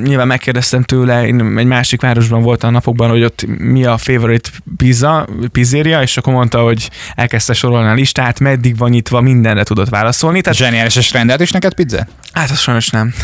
nyilván 0.02 0.26
megkérdeztem 0.26 0.82
tőle, 0.82 1.26
én 1.26 1.58
egy 1.58 1.66
másik 1.66 2.00
városban 2.00 2.42
voltam 2.42 2.68
a 2.68 2.72
napokban, 2.72 3.10
hogy 3.10 3.22
ott 3.22 3.44
mi 3.58 3.84
a 3.84 3.98
favorite 3.98 4.48
pizza, 4.76 5.26
pizzeria, 5.52 6.02
és 6.02 6.16
akkor 6.16 6.32
mondta, 6.32 6.60
hogy 6.60 6.90
elkezdte 7.14 7.52
sorolni 7.52 7.88
a 7.88 7.94
listát, 7.94 8.40
meddig 8.40 8.76
van 8.76 8.90
nyitva, 8.90 9.20
mindenre 9.20 9.62
tudott 9.62 9.88
válaszolni. 9.88 10.40
Tehát... 10.40 10.58
Zseniális, 10.58 10.96
és 10.96 11.12
rendelt 11.12 11.40
is 11.40 11.50
neked 11.50 11.74
pizza? 11.84 12.06
Hát 12.32 12.50
az 12.50 12.58
sajnos 12.60 12.90
nem. 12.90 13.14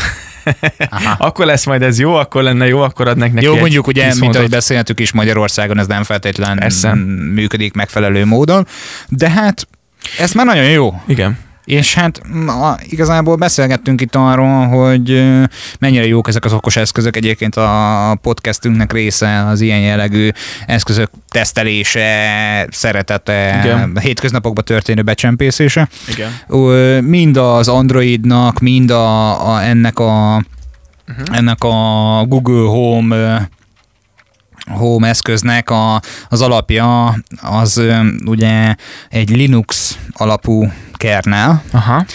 akkor 1.17 1.45
lesz 1.45 1.65
majd 1.65 1.81
ez 1.81 1.99
jó, 1.99 2.13
akkor 2.13 2.43
lenne 2.43 2.67
jó, 2.67 2.81
akkor 2.81 3.07
adnak 3.07 3.33
neki 3.33 3.45
Jó, 3.45 3.55
mondjuk 3.57 3.87
ugye, 3.87 4.13
mint 4.19 4.35
ahogy 4.35 4.49
beszéltük 4.49 4.99
is 4.99 5.11
Magyarországon, 5.11 5.79
ez 5.79 5.87
nem 5.87 6.03
feltétlenül 6.03 6.59
Persze. 6.59 6.93
működik 7.33 7.73
megfelelő 7.73 8.25
módon, 8.25 8.67
de 9.07 9.29
hát 9.29 9.67
ez 10.19 10.31
már 10.31 10.45
nagyon 10.45 10.69
jó. 10.69 11.01
Igen. 11.07 11.37
És 11.65 11.93
hát 11.93 12.21
na, 12.45 12.77
igazából 12.89 13.35
beszélgettünk 13.35 14.01
itt 14.01 14.15
arról, 14.15 14.67
hogy 14.67 15.23
mennyire 15.79 16.07
jók 16.07 16.27
ezek 16.27 16.45
az 16.45 16.53
okos 16.53 16.75
eszközök. 16.75 17.15
Egyébként 17.15 17.55
a 17.55 18.17
podcastünknek 18.21 18.93
része 18.93 19.45
az 19.45 19.61
ilyen 19.61 19.79
jellegű 19.79 20.29
eszközök 20.65 21.09
tesztelése, 21.29 22.67
szeretete, 22.71 23.59
Igen. 23.63 23.97
hétköznapokban 23.99 24.63
történő 24.63 25.01
becsempészése. 25.01 25.89
Igen. 26.07 27.03
Mind 27.03 27.37
az 27.37 27.67
Androidnak, 27.67 28.59
mind 28.59 28.91
a, 28.91 29.53
a 29.53 29.63
ennek 29.63 29.99
a 29.99 30.43
uh-huh. 31.07 31.37
ennek 31.37 31.63
a 31.63 32.25
Google 32.27 32.67
Home 32.67 33.49
Home 34.69 35.07
eszköznek 35.07 35.69
a, 35.69 36.01
az 36.29 36.41
alapja 36.41 37.17
az 37.41 37.81
ugye 38.25 38.75
egy 39.09 39.29
Linux 39.29 39.97
alapú 40.13 40.71
kernel, 41.01 41.63
Aha. 41.71 42.05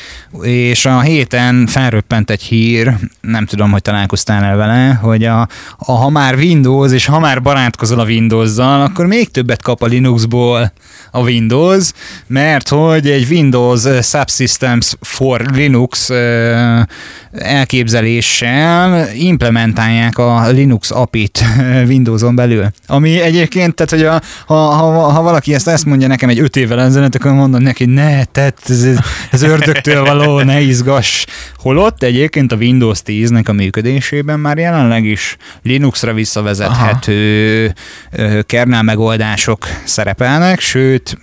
és 0.42 0.86
a 0.86 1.00
héten 1.00 1.66
felröppent 1.66 2.30
egy 2.30 2.42
hír, 2.42 2.94
nem 3.20 3.46
tudom, 3.46 3.70
hogy 3.70 3.82
találkoztál 3.82 4.44
el 4.44 4.56
vele, 4.56 4.98
hogy 5.02 5.24
a, 5.24 5.48
a, 5.76 5.92
ha 5.92 6.10
már 6.10 6.34
Windows, 6.34 6.92
és 6.92 7.06
ha 7.06 7.18
már 7.18 7.42
barátkozol 7.42 7.98
a 7.98 8.04
Windows-zal, 8.04 8.82
akkor 8.82 9.06
még 9.06 9.30
többet 9.30 9.62
kap 9.62 9.82
a 9.82 9.86
Linuxból 9.86 10.72
a 11.10 11.20
Windows, 11.20 11.90
mert 12.26 12.68
hogy 12.68 13.10
egy 13.10 13.26
Windows 13.30 13.82
Subsystems 14.02 14.96
for 15.00 15.40
Linux 15.40 16.10
elképzeléssel 17.32 19.08
implementálják 19.14 20.18
a 20.18 20.48
Linux 20.48 20.90
API-t 20.90 21.44
Windowson 21.88 22.34
belül. 22.34 22.66
Ami 22.86 23.20
egyébként, 23.20 23.74
tehát 23.74 23.90
hogy 23.90 24.02
a, 24.02 24.26
ha, 24.46 24.54
ha, 24.54 25.10
ha 25.10 25.22
valaki 25.22 25.54
ezt 25.54 25.68
ezt 25.68 25.84
mondja 25.84 26.08
nekem 26.08 26.28
egy 26.28 26.38
öt 26.38 26.56
évvel 26.56 26.80
ezelőtt, 26.80 27.14
akkor 27.14 27.32
mondom 27.32 27.62
neki, 27.62 27.84
ne, 27.84 28.24
tehát 28.24 28.58
ez, 28.84 28.98
ez, 29.30 29.42
ördögtől 29.42 30.04
való, 30.04 30.40
ne 30.40 30.60
izgass. 30.60 31.24
Holott 31.56 32.02
egyébként 32.02 32.52
a 32.52 32.56
Windows 32.56 32.98
10-nek 33.06 33.48
a 33.48 33.52
működésében 33.52 34.40
már 34.40 34.58
jelenleg 34.58 35.04
is 35.04 35.36
Linuxra 35.62 36.12
visszavezethető 36.12 37.72
Aha. 38.16 38.42
kernel 38.42 38.82
megoldások 38.82 39.66
szerepelnek, 39.84 40.60
sőt 40.60 41.18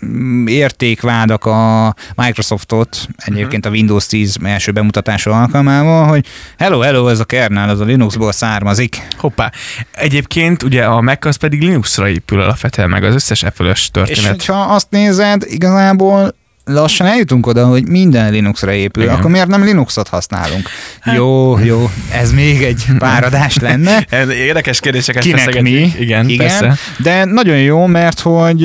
értékvádak 0.46 1.46
a 1.46 1.94
Microsoftot 2.16 3.08
egyébként 3.18 3.66
a 3.66 3.70
Windows 3.70 4.08
10 4.08 4.38
első 4.44 4.72
bemutatása 4.72 5.42
alkalmával, 5.42 6.08
hogy 6.08 6.26
hello, 6.58 6.80
hello, 6.80 7.08
ez 7.08 7.20
a 7.20 7.26
kernel, 7.26 7.70
ez 7.70 7.80
a 7.80 7.84
Linuxból 7.84 8.32
származik. 8.32 9.08
Hoppá. 9.18 9.52
Egyébként 9.92 10.64
ugye 10.64 10.86
a 10.86 11.02
Mac 11.02 11.26
az 11.26 11.36
pedig 11.36 11.62
Linuxra 11.62 12.10
épül 12.10 12.42
alapvetően 12.42 12.90
meg 12.90 13.04
az 13.04 13.14
összes 13.14 13.44
apple 13.44 13.74
történet. 13.92 14.22
És 14.24 14.28
hogyha 14.28 14.62
azt 14.62 14.88
nézed, 14.90 15.44
igazából 15.46 16.36
lassan 16.66 17.08
eljutunk 17.08 17.48
oda, 17.48 17.66
hogy 17.66 17.88
minden 17.88 18.32
Linuxra 18.32 18.72
épül, 18.72 19.04
Igen. 19.04 19.16
akkor 19.16 19.32
miért 19.32 19.48
nem 19.48 19.64
Linuxot 19.64 20.08
használunk? 20.08 20.70
Hát. 21.00 21.16
Jó, 21.16 21.60
jó, 21.60 21.90
ez 22.12 22.32
még 22.32 22.64
egy 22.64 22.86
páradás 22.98 23.58
lenne. 23.58 24.06
Érdekes 24.48 24.80
kérdéseket 24.80 25.24
Kinek 25.24 25.62
mi? 25.62 25.94
Igen, 26.00 26.30
Igen, 26.30 26.48
persze. 26.48 26.78
De 26.98 27.26
nagyon 27.26 27.58
jó, 27.58 27.86
mert 27.86 28.20
hogy 28.20 28.64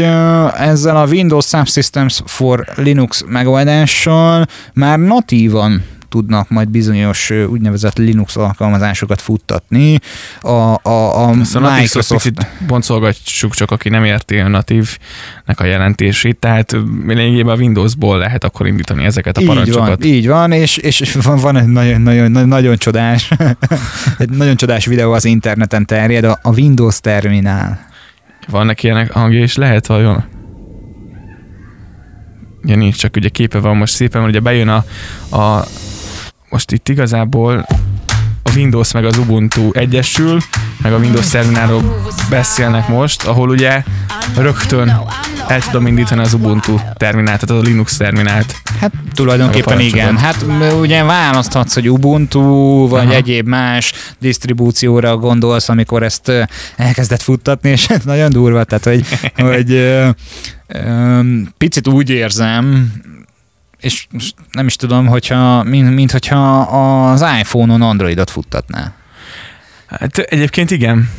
ezzel 0.58 0.96
a 0.96 1.06
Windows 1.06 1.46
Subsystems 1.46 2.20
for 2.26 2.64
Linux 2.76 3.24
megoldással 3.26 4.46
már 4.72 4.98
natívan 4.98 5.84
tudnak 6.08 6.48
majd 6.48 6.68
bizonyos 6.68 7.30
úgynevezett 7.30 7.98
Linux 7.98 8.36
alkalmazásokat 8.36 9.20
futtatni. 9.20 9.98
A, 10.40 10.88
a, 10.88 11.26
a 11.26 11.34
Microsoft... 11.34 12.46
boncolgatjuk 12.66 13.54
csak, 13.54 13.70
aki 13.70 13.88
nem 13.88 14.04
érti 14.04 14.38
a 14.38 14.48
natívnek 14.48 15.60
a 15.60 15.64
jelentését, 15.64 16.36
tehát 16.36 16.76
lényegében 17.06 17.54
a 17.54 17.58
Windowsból 17.58 18.18
lehet 18.18 18.44
akkor 18.44 18.66
indítani 18.66 19.04
ezeket 19.04 19.36
a 19.36 19.42
parancsokat. 19.44 20.04
Így 20.04 20.06
van, 20.06 20.16
így 20.16 20.28
van 20.28 20.52
és, 20.52 20.76
és 20.76 21.12
van, 21.22 21.38
van 21.38 21.56
egy 21.56 21.66
nagyon, 21.66 22.00
nagyon, 22.00 22.48
nagyon 22.48 22.76
csodás, 22.76 23.30
egy 24.18 24.30
nagyon 24.30 24.56
csodás 24.56 24.86
videó 24.86 25.12
az 25.12 25.24
interneten 25.24 25.86
terjed, 25.86 26.24
a, 26.24 26.38
a 26.42 26.50
Windows 26.50 27.00
terminál. 27.00 27.86
Vannak 28.48 28.82
ilyenek 28.82 29.12
hangja, 29.12 29.40
és 29.40 29.56
lehet 29.56 29.86
vajon? 29.86 30.24
Ja, 32.62 32.76
nincs, 32.76 32.96
csak 32.96 33.16
ugye 33.16 33.28
képe 33.28 33.58
van 33.58 33.76
most 33.76 33.94
szépen, 33.94 34.20
mert 34.20 34.32
ugye 34.32 34.40
bejön 34.40 34.68
a, 34.68 34.84
a 35.36 35.64
most 36.48 36.72
itt 36.72 36.88
igazából 36.88 37.66
a 38.42 38.50
Windows 38.54 38.92
meg 38.92 39.04
az 39.04 39.18
Ubuntu 39.18 39.70
egyesül, 39.72 40.40
meg 40.82 40.92
a 40.92 40.96
Windows 40.96 41.28
terminálról 41.28 42.02
beszélnek 42.30 42.88
most, 42.88 43.22
ahol 43.24 43.48
ugye 43.48 43.82
rögtön 44.36 45.00
el 45.48 45.60
tudom 45.60 45.86
indítani 45.86 46.20
az 46.20 46.34
Ubuntu 46.34 46.78
terminált, 46.94 47.46
tehát 47.46 47.62
a 47.62 47.66
Linux 47.66 47.96
terminált. 47.96 48.54
Hát 48.80 48.92
tulajdonképpen 49.14 49.80
igen. 49.80 50.16
Hát 50.16 50.44
ugye 50.80 51.04
választhatsz, 51.04 51.74
hogy 51.74 51.90
Ubuntu, 51.90 52.40
vagy 52.88 53.04
Aha. 53.04 53.14
egyéb 53.14 53.46
más 53.48 53.92
disztribúcióra 54.18 55.16
gondolsz, 55.16 55.68
amikor 55.68 56.02
ezt 56.02 56.32
elkezdett 56.76 57.22
futtatni, 57.22 57.70
és 57.70 57.86
nagyon 58.04 58.30
durva, 58.30 58.64
tehát 58.64 58.84
hogy, 58.84 59.04
hogy 59.50 59.72
ö, 59.72 60.08
ö, 60.66 61.20
picit 61.58 61.88
úgy 61.88 62.10
érzem, 62.10 62.92
és 63.80 64.06
nem 64.52 64.66
is 64.66 64.76
tudom, 64.76 65.06
hogyha, 65.06 65.62
mint, 65.62 65.94
mint 65.94 66.10
hogyha 66.10 66.60
az 67.10 67.24
iPhone-on 67.40 67.82
Androidot 67.82 68.30
futtatná. 68.30 68.92
Hát 69.86 70.18
egyébként 70.18 70.70
igen. 70.70 71.10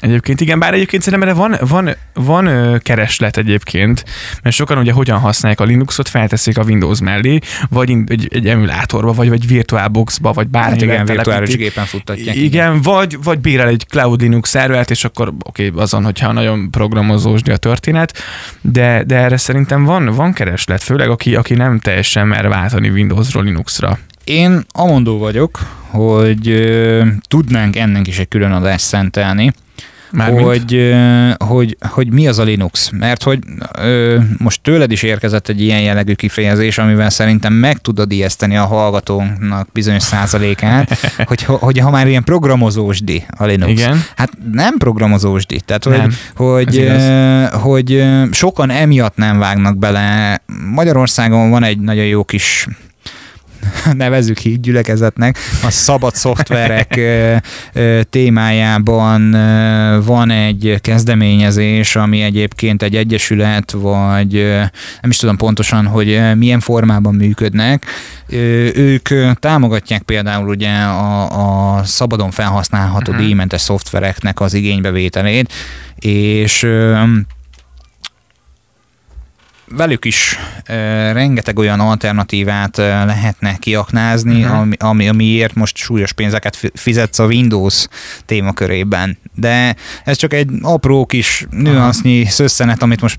Egyébként 0.00 0.40
igen, 0.40 0.58
bár 0.58 0.74
egyébként 0.74 1.02
szerintem 1.02 1.28
erre 1.28 1.38
van, 1.38 1.56
van, 1.68 1.94
van 2.14 2.78
kereslet 2.82 3.36
egyébként, 3.36 4.04
mert 4.42 4.56
sokan 4.56 4.78
ugye 4.78 4.92
hogyan 4.92 5.18
használják 5.18 5.60
a 5.60 5.64
Linuxot, 5.64 6.08
felteszik 6.08 6.58
a 6.58 6.62
Windows 6.62 7.00
mellé, 7.00 7.38
vagy 7.68 7.90
egy, 8.06 8.28
egy 8.30 8.48
emulátorba, 8.48 9.12
vagy 9.12 9.32
egy 9.32 9.46
VirtualBoxba, 9.46 10.32
vagy 10.32 10.48
bármi. 10.48 10.70
Hát 10.70 10.82
igen, 10.82 11.04
virtuális 11.04 11.56
gépen 11.56 11.84
futtatják. 11.84 12.36
Igen, 12.36 12.44
igen, 12.44 12.82
vagy, 12.82 13.18
vagy 13.22 13.38
bérel 13.38 13.68
egy 13.68 13.84
Cloud 13.88 14.20
Linux 14.20 14.50
szervert, 14.50 14.90
és 14.90 15.04
akkor 15.04 15.28
oké, 15.42 15.68
okay, 15.68 15.82
azon, 15.82 16.04
hogyha 16.04 16.32
nagyon 16.32 16.70
programozósdi 16.70 17.50
a 17.50 17.56
történet, 17.56 18.18
de, 18.60 19.02
de 19.06 19.16
erre 19.16 19.36
szerintem 19.36 19.84
van, 19.84 20.06
van 20.06 20.32
kereslet, 20.32 20.82
főleg 20.82 21.10
aki, 21.10 21.34
aki 21.34 21.54
nem 21.54 21.78
teljesen 21.78 22.26
mer 22.26 22.48
váltani 22.48 22.88
Windowsról 22.88 23.44
Linuxra. 23.44 23.98
Én 24.24 24.64
amondó 24.72 25.18
vagyok, 25.18 25.58
hogy 25.90 26.48
ö, 26.48 27.06
tudnánk 27.28 27.76
ennek 27.76 28.06
is 28.06 28.18
egy 28.18 28.28
külön 28.28 28.52
adást 28.52 28.84
szentelni, 28.84 29.52
hogy, 30.16 30.94
hogy, 31.38 31.76
hogy 31.80 32.12
mi 32.12 32.28
az 32.28 32.38
a 32.38 32.42
Linux. 32.42 32.90
Mert 32.90 33.22
hogy 33.22 33.38
ö, 33.78 34.18
most 34.38 34.62
tőled 34.62 34.92
is 34.92 35.02
érkezett 35.02 35.48
egy 35.48 35.60
ilyen 35.60 35.80
jellegű 35.80 36.12
kifejezés, 36.12 36.78
amivel 36.78 37.10
szerintem 37.10 37.52
meg 37.52 37.78
tudod 37.78 38.12
ijeszteni 38.12 38.56
a 38.56 38.64
hallgatónak 38.64 39.68
bizonyos 39.72 40.02
százalékát, 40.02 40.98
hogy, 41.28 41.42
hogy 41.42 41.78
ha 41.78 41.90
már 41.90 42.06
ilyen 42.06 42.24
programozósdi 42.24 43.24
a 43.36 43.44
Linux. 43.44 43.70
Igen. 43.70 44.02
Hát 44.16 44.30
nem 44.52 44.76
programozósdi. 44.76 45.60
Tehát, 45.60 45.84
hogy, 45.84 45.96
nem, 45.96 46.10
hogy, 46.34 46.78
ö, 46.78 47.44
hogy 47.52 48.04
sokan 48.30 48.70
emiatt 48.70 49.16
nem 49.16 49.38
vágnak 49.38 49.78
bele. 49.78 50.40
Magyarországon 50.72 51.50
van 51.50 51.62
egy 51.62 51.78
nagyon 51.78 52.04
jó 52.04 52.24
kis 52.24 52.66
nevezzük 53.92 54.44
így 54.44 54.60
gyülekezetnek, 54.60 55.38
a 55.64 55.70
szabad 55.70 56.14
szoftverek 56.14 57.00
témájában 58.10 59.30
van 60.04 60.30
egy 60.30 60.78
kezdeményezés, 60.80 61.96
ami 61.96 62.20
egyébként 62.20 62.82
egy 62.82 62.96
egyesület, 62.96 63.70
vagy 63.70 64.32
nem 65.00 65.10
is 65.10 65.16
tudom 65.16 65.36
pontosan, 65.36 65.86
hogy 65.86 66.20
milyen 66.36 66.60
formában 66.60 67.14
működnek. 67.14 67.84
Ők 68.74 69.08
támogatják 69.34 70.02
például 70.02 70.48
ugye 70.48 70.70
a, 70.70 71.76
a 71.76 71.84
szabadon 71.84 72.30
felhasználható 72.30 73.10
uh-huh. 73.12 73.26
díjmentes 73.26 73.60
szoftvereknek 73.60 74.40
az 74.40 74.54
igénybevételét, 74.54 75.52
és 75.98 76.66
velük 79.70 80.04
is 80.04 80.38
e, 80.64 81.12
rengeteg 81.12 81.58
olyan 81.58 81.80
alternatívát 81.80 82.78
e, 82.78 83.04
lehetne 83.04 83.56
kiaknázni, 83.56 84.42
uh-huh. 84.42 84.58
ami, 84.58 84.76
ami, 84.78 85.08
amiért 85.08 85.54
most 85.54 85.76
súlyos 85.76 86.12
pénzeket 86.12 86.70
fizetsz 86.74 87.18
a 87.18 87.26
Windows 87.26 87.86
témakörében. 88.24 89.18
De 89.34 89.76
ez 90.04 90.16
csak 90.16 90.32
egy 90.32 90.48
apró 90.62 91.06
kis 91.06 91.46
nüansznyi 91.50 92.18
uh-huh. 92.18 92.32
szösszenet, 92.32 92.82
amit 92.82 93.00
most 93.00 93.18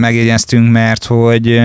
megjegyeztünk, 0.00 0.70
mert 0.70 1.04
hogy 1.04 1.60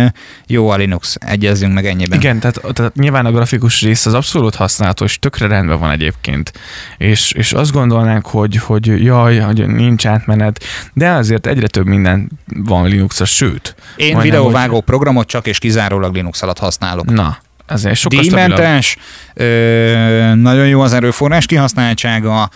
jó 0.47 0.69
a 0.69 0.75
Linux, 0.75 1.15
egyezünk 1.19 1.73
meg 1.73 1.85
ennyiben. 1.85 2.19
Igen, 2.19 2.39
tehát, 2.39 2.61
tehát 2.73 2.95
nyilván 2.95 3.25
a 3.25 3.31
grafikus 3.31 3.81
rész 3.81 4.05
az 4.05 4.13
abszolút 4.13 4.55
használható, 4.55 5.05
és 5.05 5.19
tökre 5.19 5.47
rendben 5.47 5.79
van 5.79 5.91
egyébként. 5.91 6.51
És, 6.97 7.31
és 7.31 7.53
azt 7.53 7.71
gondolnánk, 7.71 8.25
hogy, 8.25 8.55
hogy 8.55 9.03
jaj, 9.03 9.37
hogy 9.37 9.67
nincs 9.67 10.05
átmenet, 10.05 10.63
de 10.93 11.09
azért 11.09 11.47
egyre 11.47 11.67
több 11.67 11.85
minden 11.85 12.31
van 12.45 12.87
Linuxra, 12.87 13.25
sőt. 13.25 13.75
Én 13.95 14.17
videóvágó 14.31 14.73
hogy... 14.73 14.83
programot 14.83 15.27
csak 15.27 15.47
és 15.47 15.59
kizárólag 15.59 16.13
Linux 16.13 16.41
alatt 16.41 16.59
használok. 16.59 17.05
Na, 17.11 17.37
ezért 17.65 17.95
sokkal 17.95 18.19
Díjmentes, 18.19 18.97
ö, 19.33 20.35
nagyon 20.35 20.67
jó 20.67 20.81
az 20.81 20.93
erőforrás 20.93 21.45
kihasználtsága, 21.45 22.49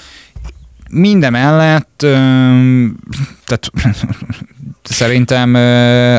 minden 0.89 1.31
mellett, 1.31 2.03
ö, 2.03 2.15
tehát 3.45 3.71
szerintem 4.83 5.53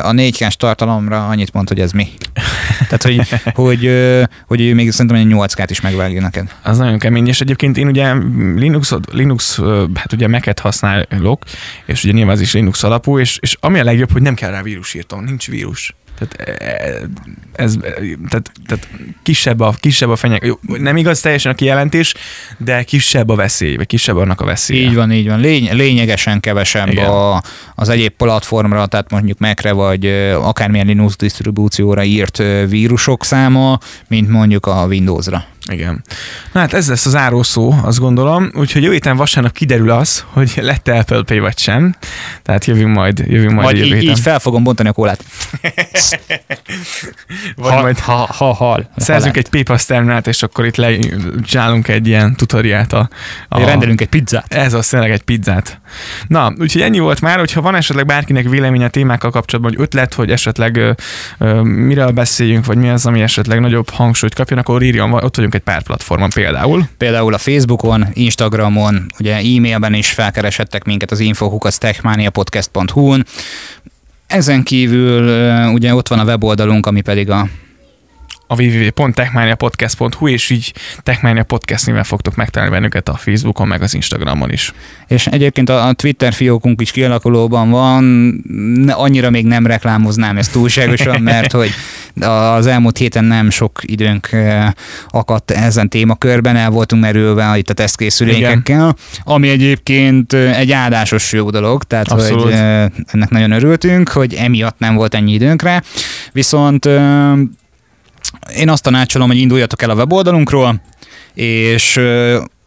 a 0.05 0.13
4 0.13 0.47
tartalomra 0.57 1.29
annyit 1.29 1.53
mond, 1.53 1.69
hogy 1.69 1.81
ez 1.81 1.93
mi. 1.93 2.09
Tehát, 2.78 3.02
hogy, 3.02 3.20
hogy, 3.54 3.80
hogy 4.46 4.61
ő 4.61 4.74
még 4.74 4.90
szerintem 4.90 5.16
egy 5.16 5.26
8 5.26 5.70
is 5.70 5.80
megvágja 5.80 6.20
neked. 6.20 6.54
Az 6.62 6.78
nagyon 6.78 6.98
kemény, 6.98 7.26
és 7.26 7.40
egyébként 7.40 7.76
én 7.76 7.87
ugye 7.87 8.12
Linux, 8.54 8.94
Linux 9.12 9.61
hát 9.94 10.12
ugye 10.12 10.28
Mac-et 10.28 10.59
használok, 10.59 11.42
és 11.85 12.04
ugye 12.04 12.12
nyilván 12.12 12.35
az 12.35 12.40
is 12.40 12.52
Linux 12.52 12.83
alapú, 12.83 13.18
és, 13.18 13.38
és 13.40 13.56
ami 13.61 13.78
a 13.78 13.85
legjobb, 13.85 14.12
hogy 14.12 14.22
nem 14.22 14.35
kell 14.35 14.50
rá 14.50 14.62
vírusírtó, 14.62 15.20
nincs 15.20 15.48
vírus. 15.48 15.94
Tehát 16.20 16.61
e, 16.61 17.00
ez, 17.52 17.76
tehát, 18.28 18.52
tehát 18.66 18.88
kisebb, 19.22 19.61
a, 19.61 19.74
kisebb 19.80 20.11
a 20.11 20.16
fenyeg. 20.16 20.56
Nem 20.61 20.96
igaz 20.96 21.20
teljesen 21.20 21.52
a 21.52 21.54
kijelentés, 21.54 22.14
de 22.59 22.83
kisebb 22.83 23.28
a 23.28 23.35
veszély, 23.35 23.76
vagy 23.76 23.87
kisebb 23.87 24.16
annak 24.16 24.40
a 24.40 24.44
veszély. 24.44 24.80
Így 24.80 24.94
van, 24.94 25.12
így 25.12 25.28
van. 25.28 25.40
Lény, 25.40 25.74
lényegesen 25.74 26.40
kevesebb 26.40 26.96
a, 26.96 27.42
az 27.74 27.88
egyéb 27.88 28.12
platformra, 28.12 28.87
tehát 28.87 29.11
mondjuk 29.11 29.38
Mac-re, 29.38 29.72
vagy 29.72 30.06
akármilyen 30.35 30.87
Linux 30.87 31.16
disztribúcióra 31.16 32.04
írt 32.04 32.42
vírusok 32.68 33.24
száma, 33.24 33.78
mint 34.09 34.28
mondjuk 34.28 34.66
a 34.66 34.87
Windows-ra. 34.87 35.44
Igen. 35.68 36.05
Na 36.53 36.61
hát 36.61 36.73
ez 36.73 36.88
lesz 36.88 37.07
az 37.07 37.46
szó, 37.46 37.75
azt 37.83 37.99
gondolom. 37.99 38.51
Úgyhogy 38.55 38.83
jó 38.83 38.90
héten 38.90 39.16
vasárnap 39.16 39.53
kiderül 39.53 39.90
az, 39.90 40.25
hogy 40.27 40.53
lett 40.57 40.88
Apple 40.88 41.23
Pay 41.23 41.38
vagy 41.38 41.59
sem. 41.59 41.94
Tehát 42.42 42.64
jövünk 42.64 42.94
majd, 42.94 43.18
jövünk 43.18 43.53
majd, 43.53 43.62
majd 43.62 43.77
jövő 43.77 43.96
így, 43.96 44.03
így 44.03 44.20
fel 44.20 44.38
fogom 44.38 44.62
bontani 44.62 44.88
a 44.88 44.92
kólát. 44.92 45.25
vagy 47.57 47.73
ha, 47.73 47.81
majd 47.81 47.99
ha, 47.99 48.12
ha 48.12 48.53
hal. 48.53 48.90
Szerzünk 48.96 49.37
egy 49.37 49.49
PayPass 49.49 49.85
terminált, 49.85 50.27
és 50.27 50.42
akkor 50.42 50.66
itt 50.66 50.77
lecsinálunk 50.77 51.88
egy 51.88 52.07
ilyen 52.07 52.37
tutoriát. 52.37 52.92
A, 52.92 53.09
a, 53.49 53.64
rendelünk 53.64 54.01
egy 54.01 54.09
pizzát. 54.09 54.55
Ez 54.55 54.75
az 54.75 54.87
tényleg 54.87 55.11
egy 55.11 55.23
pizzát. 55.23 55.81
Na, 56.27 56.53
úgyhogy 56.59 56.83
ennyi 56.83 56.99
volt 56.99 57.20
már, 57.20 57.38
hogyha 57.38 57.61
van 57.61 57.75
esetleg 57.75 58.07
bárkinek 58.07 58.49
véleménye 58.49 58.88
témákkal 58.88 59.31
kapcsolatban, 59.31 59.75
hogy 59.75 59.83
ötlet, 59.83 60.14
hogy 60.14 60.31
esetleg 60.31 60.77
ö, 60.77 60.92
ö, 61.38 61.62
miről 61.62 62.11
beszéljünk, 62.11 62.66
vagy 62.66 62.77
mi 62.77 62.88
az, 62.88 63.07
ami 63.07 63.20
esetleg 63.20 63.61
nagyobb 63.61 63.90
hangsúlyt 63.90 64.35
kapjon, 64.35 64.59
akkor 64.59 64.83
írjon, 64.83 65.12
ott 65.12 65.37
vagyunk 65.37 65.55
egy 65.61 65.66
pár 65.66 65.83
platformon 65.83 66.31
például. 66.31 66.88
Például 66.96 67.35
a 67.35 67.38
Facebookon, 67.38 68.07
Instagramon, 68.12 69.07
ugye 69.18 69.37
e-mailben 69.37 69.94
is 69.94 70.11
felkeresettek 70.11 70.85
minket 70.85 71.11
az 71.11 71.20
infohukac.techmaniapodcast.hu-n. 71.20 73.27
Ezen 74.27 74.62
kívül 74.62 75.29
ugye 75.73 75.94
ott 75.94 76.09
van 76.09 76.18
a 76.18 76.25
weboldalunk, 76.25 76.87
ami 76.87 77.01
pedig 77.01 77.31
a 77.31 77.49
a 78.51 78.63
www.techmaniapodcast.hu, 78.63 80.29
és 80.29 80.51
így 80.51 80.73
Techmania 81.03 81.45
Podcast 81.45 81.87
néven 81.87 82.05
fogtok 82.05 82.35
megtalálni 82.35 82.75
bennünket 82.75 83.09
a 83.09 83.15
Facebookon, 83.15 83.69
meg 83.69 83.83
az 83.83 83.95
Instagramon 83.95 84.53
is. 84.53 84.73
És 85.07 85.27
egyébként 85.27 85.69
a 85.69 85.93
Twitter 85.93 86.33
fiókunk 86.33 86.81
is 86.81 86.91
kialakulóban 86.91 87.71
van, 87.71 88.35
annyira 88.89 89.31
még 89.31 89.47
nem 89.47 89.67
reklámoznám 89.67 90.37
ezt 90.37 90.53
túlságosan, 90.53 91.23
mert 91.33 91.53
hogy 91.53 91.71
az 92.21 92.67
elmúlt 92.67 92.99
héten 92.99 93.25
nem 93.25 93.51
sok 93.51 93.81
időnk 93.83 94.29
akadt 95.09 95.51
ezen 95.51 95.89
témakörben, 95.89 96.57
el 96.57 96.71
voltunk 96.71 97.03
merülve 97.03 97.59
itt 97.59 97.71
a 97.71 97.75
tesztkészülékekkel, 97.75 98.97
ami 99.25 99.49
egyébként 99.49 100.33
egy 100.33 100.73
áldásos 100.73 101.33
jó 101.33 101.51
dolog, 101.51 101.85
tehát 101.85 102.09
Abszolút. 102.09 102.43
hogy 102.43 102.53
ennek 103.07 103.31
nagyon 103.31 103.51
örültünk, 103.51 104.09
hogy 104.09 104.35
emiatt 104.35 104.79
nem 104.79 104.95
volt 104.95 105.15
ennyi 105.15 105.33
időnkre, 105.33 105.83
viszont 106.33 106.89
én 108.55 108.69
azt 108.69 108.83
tanácsolom, 108.83 109.29
hogy 109.29 109.38
induljatok 109.38 109.83
el 109.83 109.90
a 109.90 109.95
weboldalunkról, 109.95 110.81
és 111.35 112.01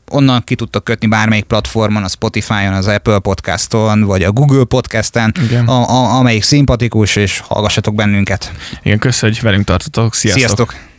onnan 0.10 0.44
ki 0.44 0.56
tudtok 0.56 0.84
kötni 0.84 1.08
bármelyik 1.08 1.44
platformon, 1.44 2.04
a 2.04 2.08
Spotify-on, 2.08 2.74
az 2.74 2.88
Apple 2.88 3.20
Podcaston, 3.20 4.02
vagy 4.02 4.24
a 4.24 4.32
Google 4.32 4.64
Podcasten, 4.64 5.36
a, 5.66 5.72
a, 5.72 6.16
amelyik 6.18 6.44
szimpatikus, 6.44 7.16
és 7.16 7.40
hallgassatok 7.40 7.96
bennünket. 7.96 8.52
Igen, 8.84 9.00
köszönjük, 9.00 9.38
hogy 9.38 9.50
velünk 9.50 9.66
tartotok. 9.66 10.14
Sziasztok! 10.14 10.42
Sziasztok. 10.42 10.92